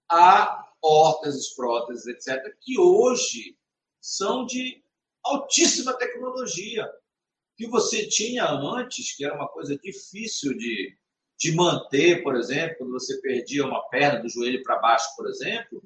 [0.09, 3.59] a órteses, próteses, etc., que hoje
[4.00, 4.80] são de
[5.24, 6.88] altíssima tecnologia.
[7.57, 10.96] Que você tinha antes, que era uma coisa difícil de,
[11.39, 15.83] de manter, por exemplo, quando você perdia uma perna do joelho para baixo, por exemplo,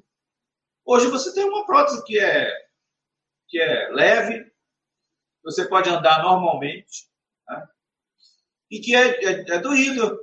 [0.85, 2.51] hoje você tem uma prótese que é,
[3.47, 4.51] que é leve,
[5.43, 7.07] você pode andar normalmente,
[7.47, 7.67] né?
[8.69, 10.19] e que é, é, é doído.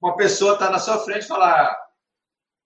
[0.00, 1.76] Uma pessoa está na sua frente e falar: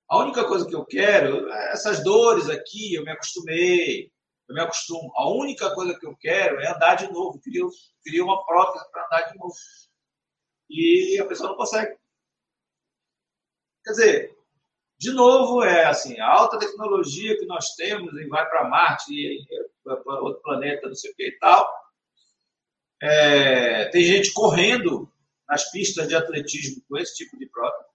[0.09, 4.13] a única coisa que eu quero é essas dores aqui, eu me acostumei,
[4.49, 5.13] Eu me acostumo.
[5.17, 7.41] A única coisa que eu quero é andar de novo.
[7.41, 7.63] Queria,
[8.03, 9.55] queria uma prótese para andar de novo.
[10.71, 11.99] E a pessoa não consegue.
[13.85, 14.39] Quer dizer,
[14.99, 19.45] de novo, é assim, a alta tecnologia que nós temos e vai para Marte e
[19.83, 21.69] para outro planeta, não sei o que e tal.
[23.03, 25.11] É, tem gente correndo
[25.49, 27.91] nas pistas de atletismo com esse tipo de prótese.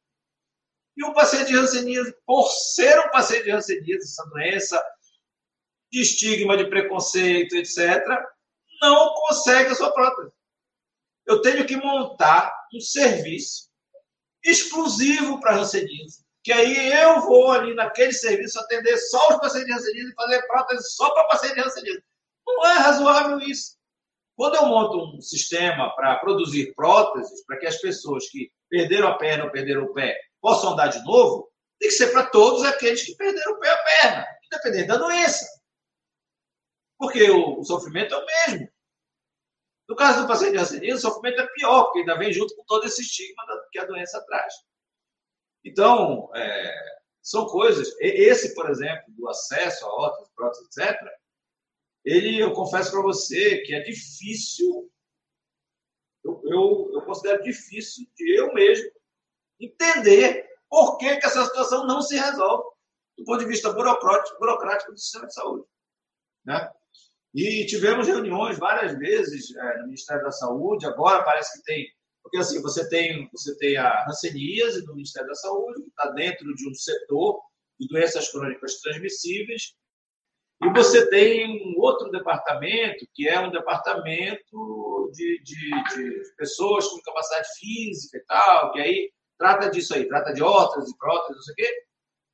[0.97, 4.83] E o paciente de Hanseníase, por ser um paciente de Hanseníase, essa doença
[5.91, 8.03] de estigma, de preconceito, etc.,
[8.81, 10.31] não consegue a sua prótese.
[11.25, 13.69] Eu tenho que montar um serviço
[14.43, 19.73] exclusivo para Hanseníase, que aí eu vou ali naquele serviço atender só os pacientes de
[19.73, 22.03] Hanseníase e fazer prótese só para paciente de Hanseníase.
[22.45, 23.75] Não é razoável isso.
[24.35, 29.17] Quando eu monto um sistema para produzir próteses, para que as pessoas que perderam a
[29.17, 31.49] perna ou perderam o pé possam andar de novo,
[31.79, 34.97] tem que ser para todos aqueles que perderam o pé ou a perna, independente da
[34.97, 35.45] doença.
[36.97, 38.74] Porque o sofrimento é o mesmo.
[39.87, 42.63] No caso do paciente de Hanseníase, o sofrimento é pior, porque ainda vem junto com
[42.65, 44.53] todo esse estigma que a doença traz.
[45.63, 47.95] Então, é, são coisas.
[47.99, 50.97] Esse, por exemplo, do acesso a ótimas, próteses, etc.,
[52.03, 54.91] ele, eu confesso para você que é difícil,
[56.23, 58.91] eu, eu, eu, considero difícil de eu mesmo
[59.59, 62.75] entender por que, que essa situação não se resolve
[63.17, 65.65] do ponto de vista burocrático, burocrático do sistema de saúde.
[66.45, 66.71] Né?
[67.35, 71.85] E tivemos reuniões várias vezes é, no Ministério da Saúde, agora parece que tem,
[72.23, 76.55] porque assim, você tem, você tem a hanseníase no Ministério da Saúde, que está dentro
[76.55, 77.41] de um setor
[77.77, 79.75] de doenças crônicas transmissíveis,
[80.63, 87.01] e você tem um outro departamento, que é um departamento de, de, de, pessoas com
[87.01, 91.43] capacidade física e tal, que aí trata disso aí, trata de outras e próteses, não
[91.43, 91.83] sei o quê.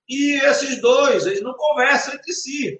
[0.08, 2.80] E esses dois, eles não conversam entre si.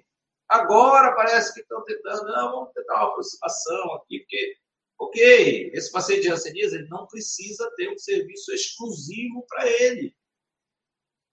[0.52, 4.56] Agora parece que estão tentando, não, vamos tentar uma aproximação aqui, porque,
[4.98, 10.14] ok, esse paciente de hanseníase, ele não precisa ter um serviço exclusivo para ele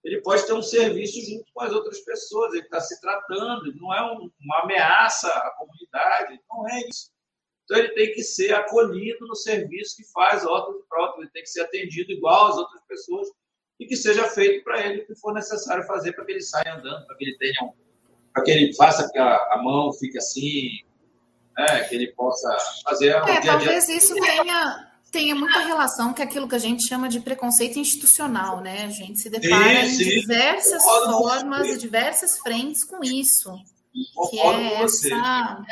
[0.04, 3.94] ele pode ter um serviço junto com as outras pessoas, ele está se tratando, não
[3.94, 7.12] é um, uma ameaça à comunidade, não é isso.
[7.64, 10.48] Então ele tem que ser acolhido no serviço que faz de
[10.88, 13.28] prótese, ele tem que ser atendido igual às outras pessoas
[13.80, 16.76] e que seja feito para ele o que for necessário fazer para que ele saia
[16.76, 17.74] andando, para que ele tenha um,
[18.40, 20.70] para que ele faça que a, a mão fique assim,
[21.58, 23.52] né, que ele possa fazer é, dia a dia.
[23.52, 28.62] Talvez isso tenha tem muita relação com aquilo que a gente chama de preconceito institucional,
[28.62, 28.86] né?
[28.86, 30.04] A gente se depara sim, sim.
[30.04, 33.52] em diversas formas e diversas frentes com isso.
[34.30, 35.64] Que é essa,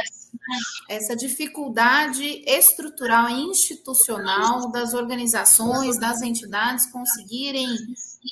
[0.89, 7.67] essa dificuldade estrutural e institucional das organizações, das entidades conseguirem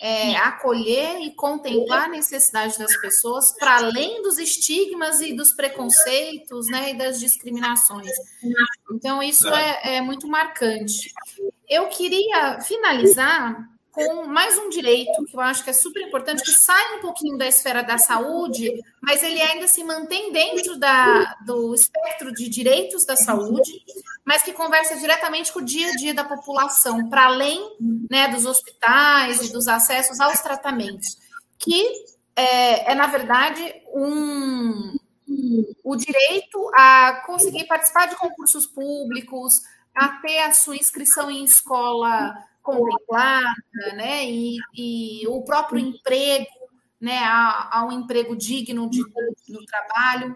[0.01, 6.67] é, acolher e contemplar a necessidade das pessoas para além dos estigmas e dos preconceitos
[6.67, 8.11] né, e das discriminações.
[8.91, 11.11] Então, isso é, é muito marcante.
[11.67, 16.51] Eu queria finalizar com mais um direito que eu acho que é super importante, que
[16.51, 21.73] sai um pouquinho da esfera da saúde, mas ele ainda se mantém dentro da, do
[21.73, 23.71] espectro de direitos da saúde,
[24.25, 27.77] mas que conversa diretamente com o dia a dia da população, para além
[28.11, 31.17] né, dos hospitais e dos acessos aos tratamentos,
[31.57, 31.81] que
[32.35, 34.93] é, é na verdade, um,
[35.85, 39.61] o direito a conseguir participar de concursos públicos,
[39.95, 42.35] a ter a sua inscrição em escola
[42.65, 44.25] contemplada, né?
[44.25, 46.47] E, e o próprio emprego,
[46.99, 47.19] né?
[47.19, 48.99] A, a um emprego digno de,
[49.47, 50.35] no trabalho.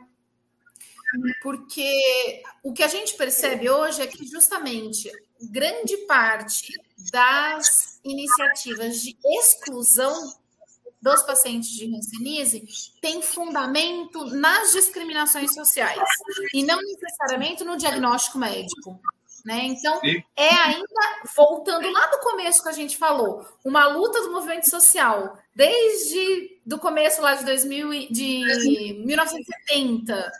[1.42, 5.12] Porque o que a gente percebe hoje é que justamente
[5.42, 6.72] grande parte
[7.12, 10.14] das iniciativas de exclusão
[11.02, 12.68] dos pacientes de Hanseníase
[13.02, 16.10] tem fundamento nas discriminações sociais
[16.54, 19.00] e não necessariamente no diagnóstico médico.
[19.46, 19.66] Né?
[19.66, 20.22] Então, Sim.
[20.36, 20.86] é ainda,
[21.36, 26.78] voltando lá do começo que a gente falou, uma luta do movimento social, desde do
[26.78, 30.32] começo lá de, 2000, de 1970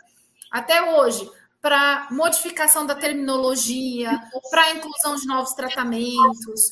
[0.50, 1.30] até hoje,
[1.60, 4.10] para modificação da terminologia,
[4.50, 6.70] para a inclusão de novos tratamentos.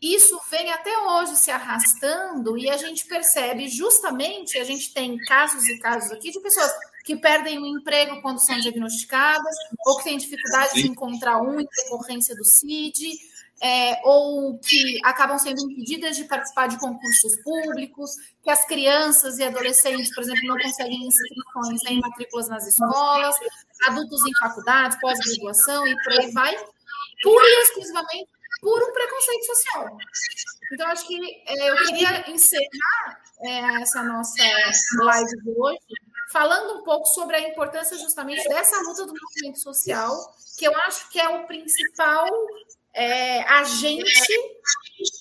[0.00, 5.68] Isso vem até hoje se arrastando e a gente percebe justamente, a gente tem casos
[5.68, 6.72] e casos aqui de pessoas
[7.04, 11.66] que perdem o emprego quando são diagnosticadas, ou que têm dificuldade de encontrar um em
[11.76, 13.18] decorrência do CID,
[13.62, 18.10] é, ou que acabam sendo impedidas de participar de concursos públicos,
[18.42, 23.36] que as crianças e adolescentes, por exemplo, não conseguem inscrições nem matrículas nas escolas,
[23.86, 26.56] adultos em faculdades, pós-graduação e por aí vai,
[27.22, 28.28] pura e exclusivamente
[28.60, 29.98] por um preconceito social.
[30.72, 34.42] Então, acho que é, eu queria encerrar é, essa nossa
[35.04, 35.78] live de hoje
[36.30, 40.16] falando um pouco sobre a importância justamente dessa luta do movimento social,
[40.56, 42.28] que eu acho que é o principal
[42.94, 44.04] é, agente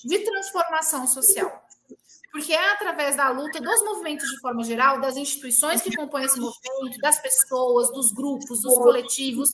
[0.05, 1.63] de transformação social.
[2.31, 6.39] Porque é através da luta dos movimentos de forma geral, das instituições que compõem esse
[6.39, 9.53] movimento, das pessoas, dos grupos, dos coletivos,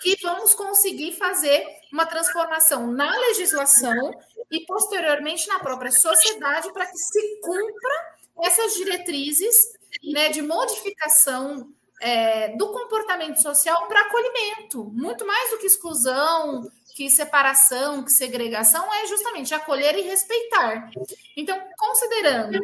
[0.00, 4.12] que vamos conseguir fazer uma transformação na legislação
[4.50, 9.72] e, posteriormente, na própria sociedade, para que se cumpra essas diretrizes
[10.12, 17.10] né, de modificação é, do comportamento social para acolhimento, muito mais do que exclusão, que
[17.10, 20.90] separação, que segregação, é justamente acolher e respeitar.
[21.36, 22.58] Então, considerando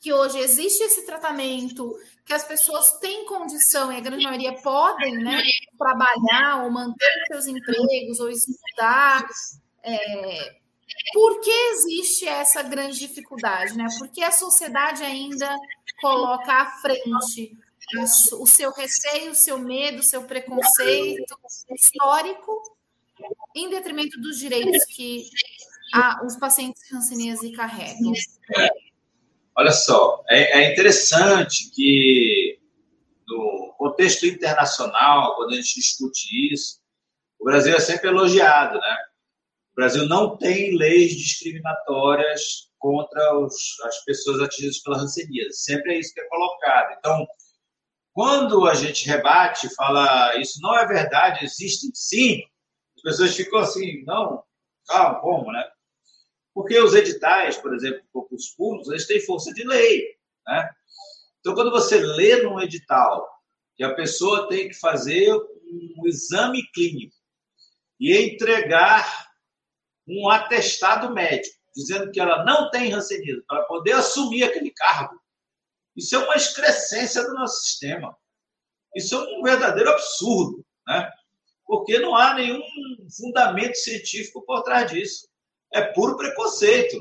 [0.00, 5.18] que hoje existe esse tratamento, que as pessoas têm condição, e a grande maioria podem
[5.18, 5.42] né,
[5.78, 9.26] trabalhar ou manter seus empregos ou estudar,
[9.82, 10.60] é,
[11.12, 13.76] por que existe essa grande dificuldade?
[13.76, 13.86] Né?
[13.98, 15.54] Por que a sociedade ainda
[16.00, 17.56] coloca à frente
[18.38, 21.36] o seu receio, o seu medo, o seu preconceito
[21.70, 22.62] histórico,
[23.54, 25.28] em detrimento dos direitos que
[25.92, 28.12] a, os pacientes hanseníase carregam?
[29.56, 32.58] Olha só, é, é interessante que
[33.26, 36.80] no contexto internacional, quando a gente discute isso,
[37.38, 38.96] o Brasil é sempre elogiado, né?
[39.72, 45.54] O Brasil não tem leis discriminatórias contra os, as pessoas atingidas pela hanseníase.
[45.54, 46.96] Sempre é isso que é colocado.
[46.98, 47.26] Então,
[48.12, 52.42] quando a gente rebate fala isso não é verdade, existem sim,
[53.00, 54.44] as pessoas ficam assim, não,
[54.86, 55.64] calma, como, né?
[56.54, 60.04] Porque os editais, por exemplo, os públicos, eles têm força de lei,
[60.46, 60.70] né?
[61.40, 63.26] Então, quando você lê num edital
[63.74, 67.16] que a pessoa tem que fazer um exame clínico
[67.98, 69.30] e entregar
[70.06, 75.18] um atestado médico dizendo que ela não tem rancenismo para poder assumir aquele cargo,
[75.96, 78.14] isso é uma excrescência do nosso sistema.
[78.94, 81.10] Isso é um verdadeiro absurdo, né?
[81.70, 82.60] Porque não há nenhum
[83.16, 85.28] fundamento científico por trás disso.
[85.72, 86.96] É puro preconceito.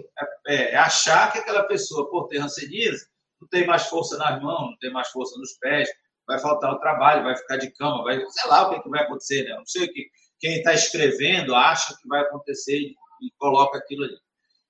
[0.47, 3.07] É, é, é achar que aquela pessoa, por ter ranceníase,
[3.41, 5.89] não tem mais força nas mãos, não tem mais força nos pés,
[6.27, 8.89] vai faltar o trabalho, vai ficar de cama, vai, sei lá o que, é que
[8.89, 9.55] vai acontecer, né?
[9.55, 10.07] Não sei o que
[10.39, 14.19] quem está escrevendo acha que vai acontecer e, e coloca aquilo ali.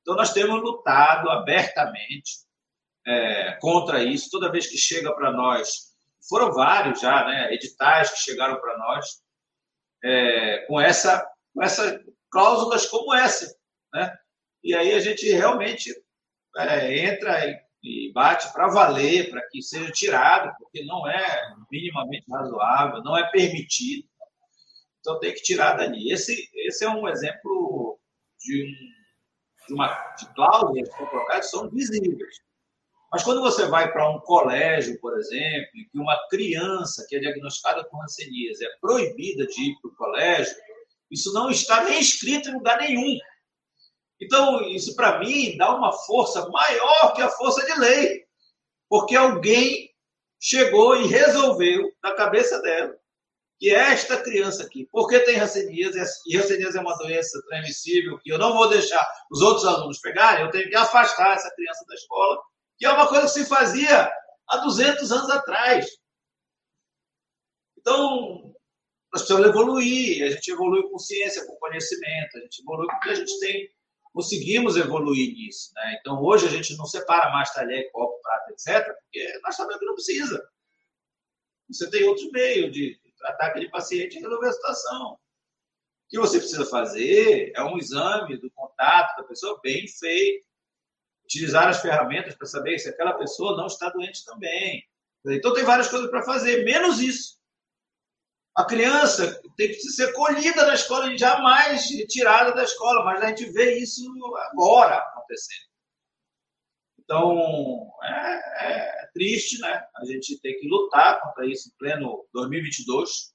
[0.02, 2.46] Então, nós temos lutado abertamente
[3.06, 4.32] é, contra isso.
[4.32, 5.94] Toda vez que chega para nós,
[6.30, 9.20] foram vários já, né, editais que chegaram para nós
[10.04, 13.56] é, com essa, com essa cláusulas como essa,
[13.94, 14.16] né?
[14.64, 15.94] E aí a gente realmente
[16.58, 22.26] é, entra e, e bate para valer, para que seja tirado, porque não é minimamente
[22.30, 24.08] razoável, não é permitido.
[25.00, 26.12] Então tem que tirar dali.
[26.12, 27.98] Esse, esse é um exemplo
[28.40, 32.49] de, um, de uma de cláusulas colocadas são visíveis.
[33.12, 37.84] Mas quando você vai para um colégio, por exemplo, que uma criança que é diagnosticada
[37.86, 40.56] com hanseníase é proibida de ir para o colégio,
[41.10, 43.18] isso não está nem escrito em lugar nenhum.
[44.22, 48.26] Então, isso para mim dá uma força maior que a força de lei,
[48.88, 49.90] porque alguém
[50.40, 52.96] chegou e resolveu na cabeça dela
[53.58, 58.38] que esta criança aqui, porque tem hanseníase, e hanseníase é uma doença transmissível que eu
[58.38, 62.40] não vou deixar os outros alunos pegarem, eu tenho que afastar essa criança da escola
[62.80, 64.10] que é uma coisa que se fazia
[64.48, 65.86] há 200 anos atrás.
[67.78, 68.56] Então,
[69.12, 73.16] nós precisamos evoluir, a gente evolui com ciência, com conhecimento, a gente evolui porque a
[73.16, 73.70] gente tem,
[74.14, 75.72] conseguimos evoluir nisso.
[75.76, 75.98] Né?
[76.00, 79.86] Então, hoje a gente não separa mais talher, copo, prata, etc., porque nós sabemos que
[79.86, 80.50] não precisa.
[81.70, 85.14] Você tem outros meios de tratar aquele paciente e resolver a situação.
[85.14, 85.20] O
[86.10, 90.49] que você precisa fazer é um exame do contato da pessoa bem feito,
[91.30, 94.84] utilizar as ferramentas para saber se aquela pessoa não está doente também.
[95.28, 97.38] Então, tem várias coisas para fazer, menos isso.
[98.56, 103.28] A criança tem que ser colhida na escola e jamais tirada da escola, mas a
[103.28, 104.04] gente vê isso
[104.52, 105.70] agora acontecendo.
[106.98, 109.84] Então, é, é triste, né?
[109.96, 113.34] A gente tem que lutar contra isso em pleno 2022,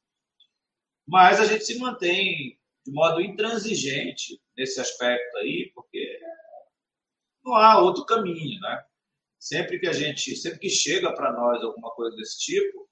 [1.06, 6.18] mas a gente se mantém de modo intransigente nesse aspecto aí, porque
[7.44, 8.84] não há outro caminho, né?
[9.38, 12.88] Sempre que a gente, sempre que chega para nós alguma coisa desse tipo,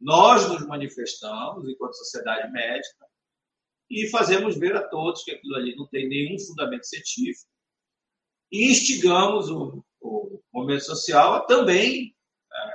[0.00, 3.06] nós nos manifestamos enquanto sociedade médica
[3.90, 7.50] e fazemos ver a todos que aquilo ali não tem nenhum fundamento científico
[8.52, 12.14] e instigamos o, o movimento social a também
[12.52, 12.74] é,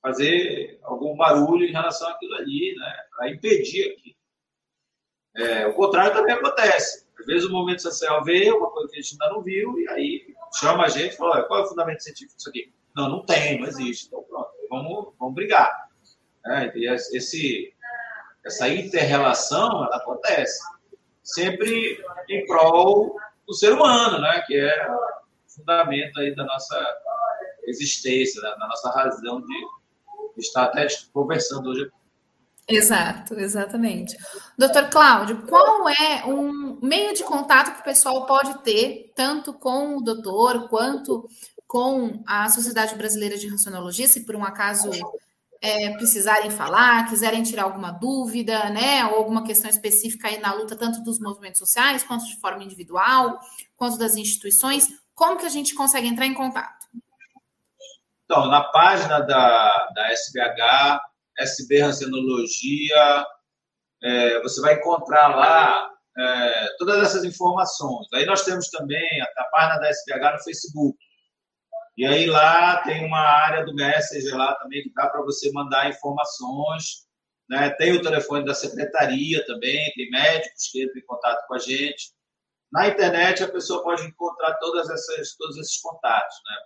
[0.00, 4.16] fazer algum barulho em relação àquilo ali, né, para impedir aquilo.
[5.36, 7.07] É, o contrário também acontece.
[7.18, 9.88] Às vezes o movimento social vê uma coisa que a gente ainda não viu e
[9.88, 12.72] aí chama a gente e fala, qual é o fundamento científico disso aqui?
[12.94, 14.06] Não, não tem, não existe.
[14.06, 14.50] Então pronto.
[14.70, 15.88] vamos, vamos brigar.
[16.44, 16.72] Né?
[16.74, 17.74] E esse,
[18.44, 20.60] essa inter-relação ela acontece
[21.22, 23.16] sempre em prol
[23.46, 24.42] do ser humano, né?
[24.46, 24.98] que é o
[25.46, 26.96] fundamento aí da nossa
[27.64, 29.66] existência, da nossa razão de
[30.38, 31.97] estar até conversando hoje aqui.
[32.68, 34.14] Exato, exatamente.
[34.58, 39.96] Doutor Cláudio, qual é um meio de contato que o pessoal pode ter, tanto com
[39.96, 41.26] o doutor quanto
[41.66, 44.90] com a Sociedade Brasileira de Racionologia, se por um acaso
[45.62, 50.76] é, precisarem falar, quiserem tirar alguma dúvida, né, ou alguma questão específica aí na luta,
[50.76, 53.40] tanto dos movimentos sociais, quanto de forma individual,
[53.76, 56.86] quanto das instituições, como que a gente consegue entrar em contato?
[58.24, 61.00] Então, na página da, da SBH,
[61.38, 63.26] SB Racenologia,
[64.02, 68.06] é, você vai encontrar lá é, todas essas informações.
[68.12, 70.98] Aí nós temos também a, a página da SBH no Facebook.
[71.96, 75.88] E aí lá tem uma área do Messenger lá também que dá para você mandar
[75.88, 77.08] informações.
[77.48, 77.70] Né?
[77.70, 82.12] Tem o telefone da secretaria também, tem médicos que entram em contato com a gente.
[82.70, 86.56] Na internet a pessoa pode encontrar todas essas, todos esses contatos né?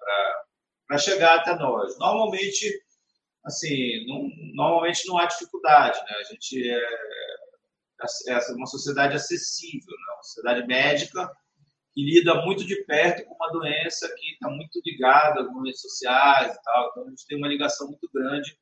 [0.87, 1.97] para chegar até nós.
[1.99, 2.83] Normalmente
[3.45, 6.17] assim, não, normalmente não há dificuldade, né?
[6.21, 6.79] A gente é,
[8.29, 10.15] é, é uma sociedade acessível, né?
[10.15, 11.31] uma sociedade médica
[11.93, 16.55] que lida muito de perto com uma doença que está muito ligada às redes sociais
[16.55, 16.89] e tal.
[16.91, 18.57] Então, a gente tem uma ligação muito grande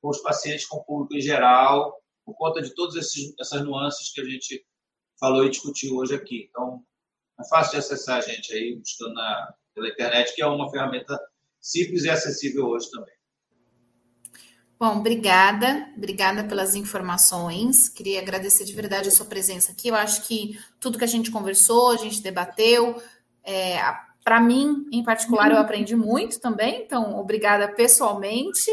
[0.00, 4.12] com os pacientes, com o público em geral, por conta de todas esses, essas nuances
[4.12, 4.64] que a gente
[5.20, 6.46] falou e discutiu hoje aqui.
[6.48, 6.82] Então,
[7.38, 11.20] é fácil de acessar a gente aí, buscando na, pela internet, que é uma ferramenta
[11.60, 13.14] simples e acessível hoje também.
[14.82, 17.88] Bom, obrigada, obrigada pelas informações.
[17.88, 19.86] Queria agradecer de verdade a sua presença aqui.
[19.86, 23.00] Eu acho que tudo que a gente conversou, a gente debateu,
[23.44, 23.80] é,
[24.24, 26.82] para mim, em particular, eu aprendi muito também.
[26.82, 28.68] Então, obrigada pessoalmente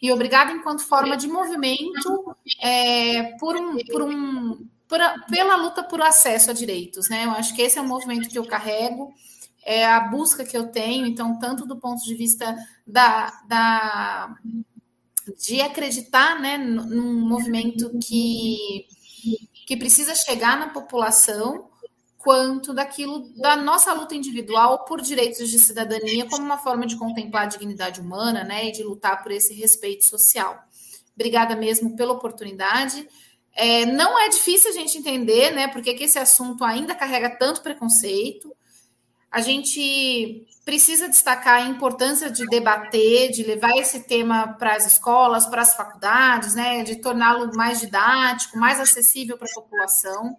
[0.00, 5.82] e obrigada enquanto forma de movimento é, por um, por um, por a, pela luta
[5.82, 7.26] por acesso a direitos, né?
[7.26, 9.12] Eu acho que esse é o movimento que eu carrego
[9.62, 12.56] é a busca que eu tenho, então, tanto do ponto de vista
[12.86, 14.34] da, da
[15.38, 18.86] de acreditar né, num movimento que,
[19.66, 21.68] que precisa chegar na população,
[22.18, 27.44] quanto daquilo da nossa luta individual por direitos de cidadania como uma forma de contemplar
[27.44, 30.58] a dignidade humana né, e de lutar por esse respeito social.
[31.14, 33.06] Obrigada mesmo pela oportunidade.
[33.54, 35.68] É, não é difícil a gente entender, né?
[35.68, 38.54] Porque que esse assunto ainda carrega tanto preconceito.
[39.30, 45.46] A gente precisa destacar a importância de debater, de levar esse tema para as escolas,
[45.46, 50.36] para as faculdades, né, de torná-lo mais didático, mais acessível para a população.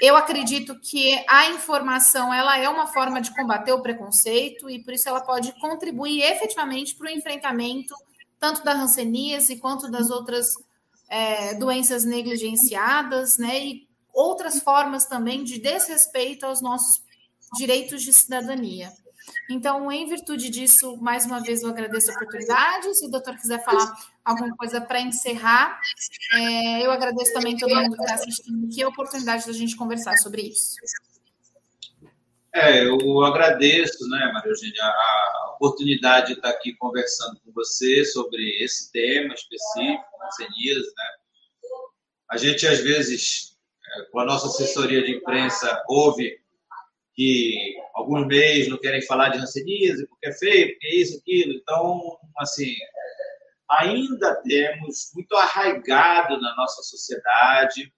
[0.00, 4.92] Eu acredito que a informação ela é uma forma de combater o preconceito e por
[4.92, 7.94] isso ela pode contribuir efetivamente para o enfrentamento
[8.40, 10.48] tanto da hanseníase quanto das outras
[11.08, 17.03] é, doenças negligenciadas, né, e outras formas também de desrespeito aos nossos
[17.56, 18.92] direitos de cidadania.
[19.50, 22.94] Então, em virtude disso, mais uma vez eu agradeço a oportunidade.
[22.94, 23.94] Se o doutor quiser falar
[24.24, 25.80] alguma coisa para encerrar,
[26.34, 30.16] é, eu agradeço também todo mundo que está assistindo aqui a oportunidade da gente conversar
[30.18, 30.76] sobre isso.
[32.54, 38.62] É, eu agradeço, né, Maria Eugênia, a oportunidade de estar aqui conversando com você sobre
[38.62, 40.04] esse tema específico,
[40.36, 41.04] cenias, né?
[42.30, 46.38] A gente, às vezes, é, com a nossa assessoria de imprensa, ouve
[47.14, 51.54] que alguns meios não querem falar de ranceníase porque é feio, porque é isso, aquilo.
[51.54, 52.74] Então, assim,
[53.70, 57.92] ainda temos muito arraigado na nossa sociedade,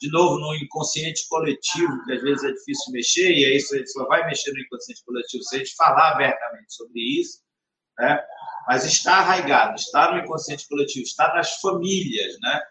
[0.00, 4.06] de novo no inconsciente coletivo, que às vezes é difícil mexer, e aí isso só
[4.06, 7.40] vai mexer no inconsciente coletivo se a gente falar abertamente sobre isso,
[7.98, 8.18] né?
[8.66, 12.62] mas está arraigado, está no inconsciente coletivo, está nas famílias, né?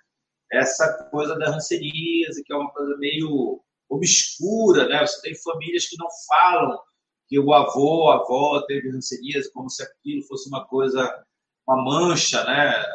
[0.51, 5.05] Essa coisa da ranceníase, que é uma coisa meio obscura, né?
[5.05, 6.79] Você tem famílias que não falam
[7.27, 11.25] que o avô, a avó teve hanseníase, como se aquilo fosse uma coisa,
[11.67, 12.85] uma mancha, né?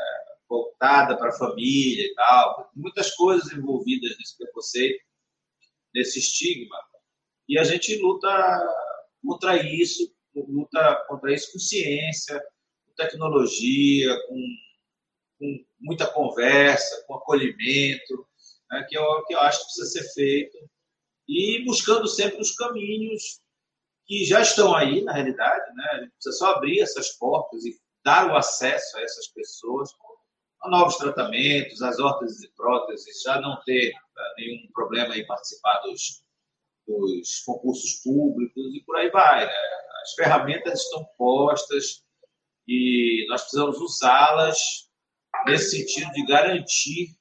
[0.48, 2.70] Voltada para a família e tal.
[2.74, 5.02] Muitas coisas envolvidas nesse preconceito,
[5.94, 6.76] nesse estigma.
[7.48, 8.28] E a gente luta
[9.24, 12.40] contra isso, luta contra isso com ciência,
[12.86, 14.36] com tecnologia, com,
[15.38, 18.26] com muita conversa, com acolhimento,
[18.70, 18.84] né?
[18.88, 20.58] que, é o que eu acho que precisa ser feito
[21.28, 23.40] e buscando sempre os caminhos
[24.06, 25.84] que já estão aí, na realidade, né?
[25.92, 29.90] A gente precisa só abrir essas portas e dar o acesso a essas pessoas
[30.62, 35.78] a novos tratamentos, as órteses e próteses, já não ter uh, nenhum problema em participar
[35.80, 36.22] dos,
[36.86, 39.46] dos concursos públicos e por aí vai.
[39.46, 39.52] Né?
[40.02, 42.04] As ferramentas estão postas,
[42.66, 44.88] e nós precisamos usá-las
[45.46, 47.14] nesse sentido de garantir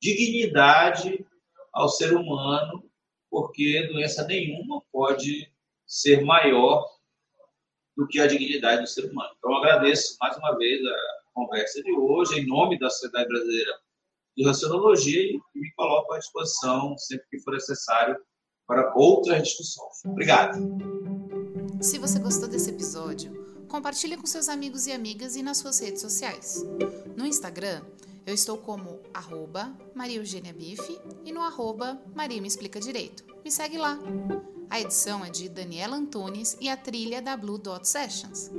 [0.00, 1.24] dignidade
[1.72, 2.89] ao ser humano,
[3.30, 5.50] porque doença nenhuma pode
[5.86, 6.86] ser maior
[7.96, 9.30] do que a dignidade do ser humano.
[9.38, 10.96] Então, agradeço mais uma vez a
[11.32, 13.72] conversa de hoje, em nome da Sociedade Brasileira
[14.36, 18.16] de Racionologia, e me coloco à disposição sempre que for necessário
[18.66, 20.04] para outras discussões.
[20.04, 20.58] Obrigado.
[21.80, 23.39] Se você gostou desse episódio,
[23.70, 26.64] compartilhe com seus amigos e amigas e nas suas redes sociais.
[27.16, 27.82] No Instagram,
[28.26, 30.20] eu estou como arroba Maria
[30.52, 33.24] Bife e no arroba Maria Me Explica Direito.
[33.44, 33.98] Me segue lá.
[34.68, 38.50] A edição é de Daniela Antunes e a trilha da Blue Dot Sessions.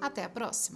[0.00, 0.66] Até a próxima!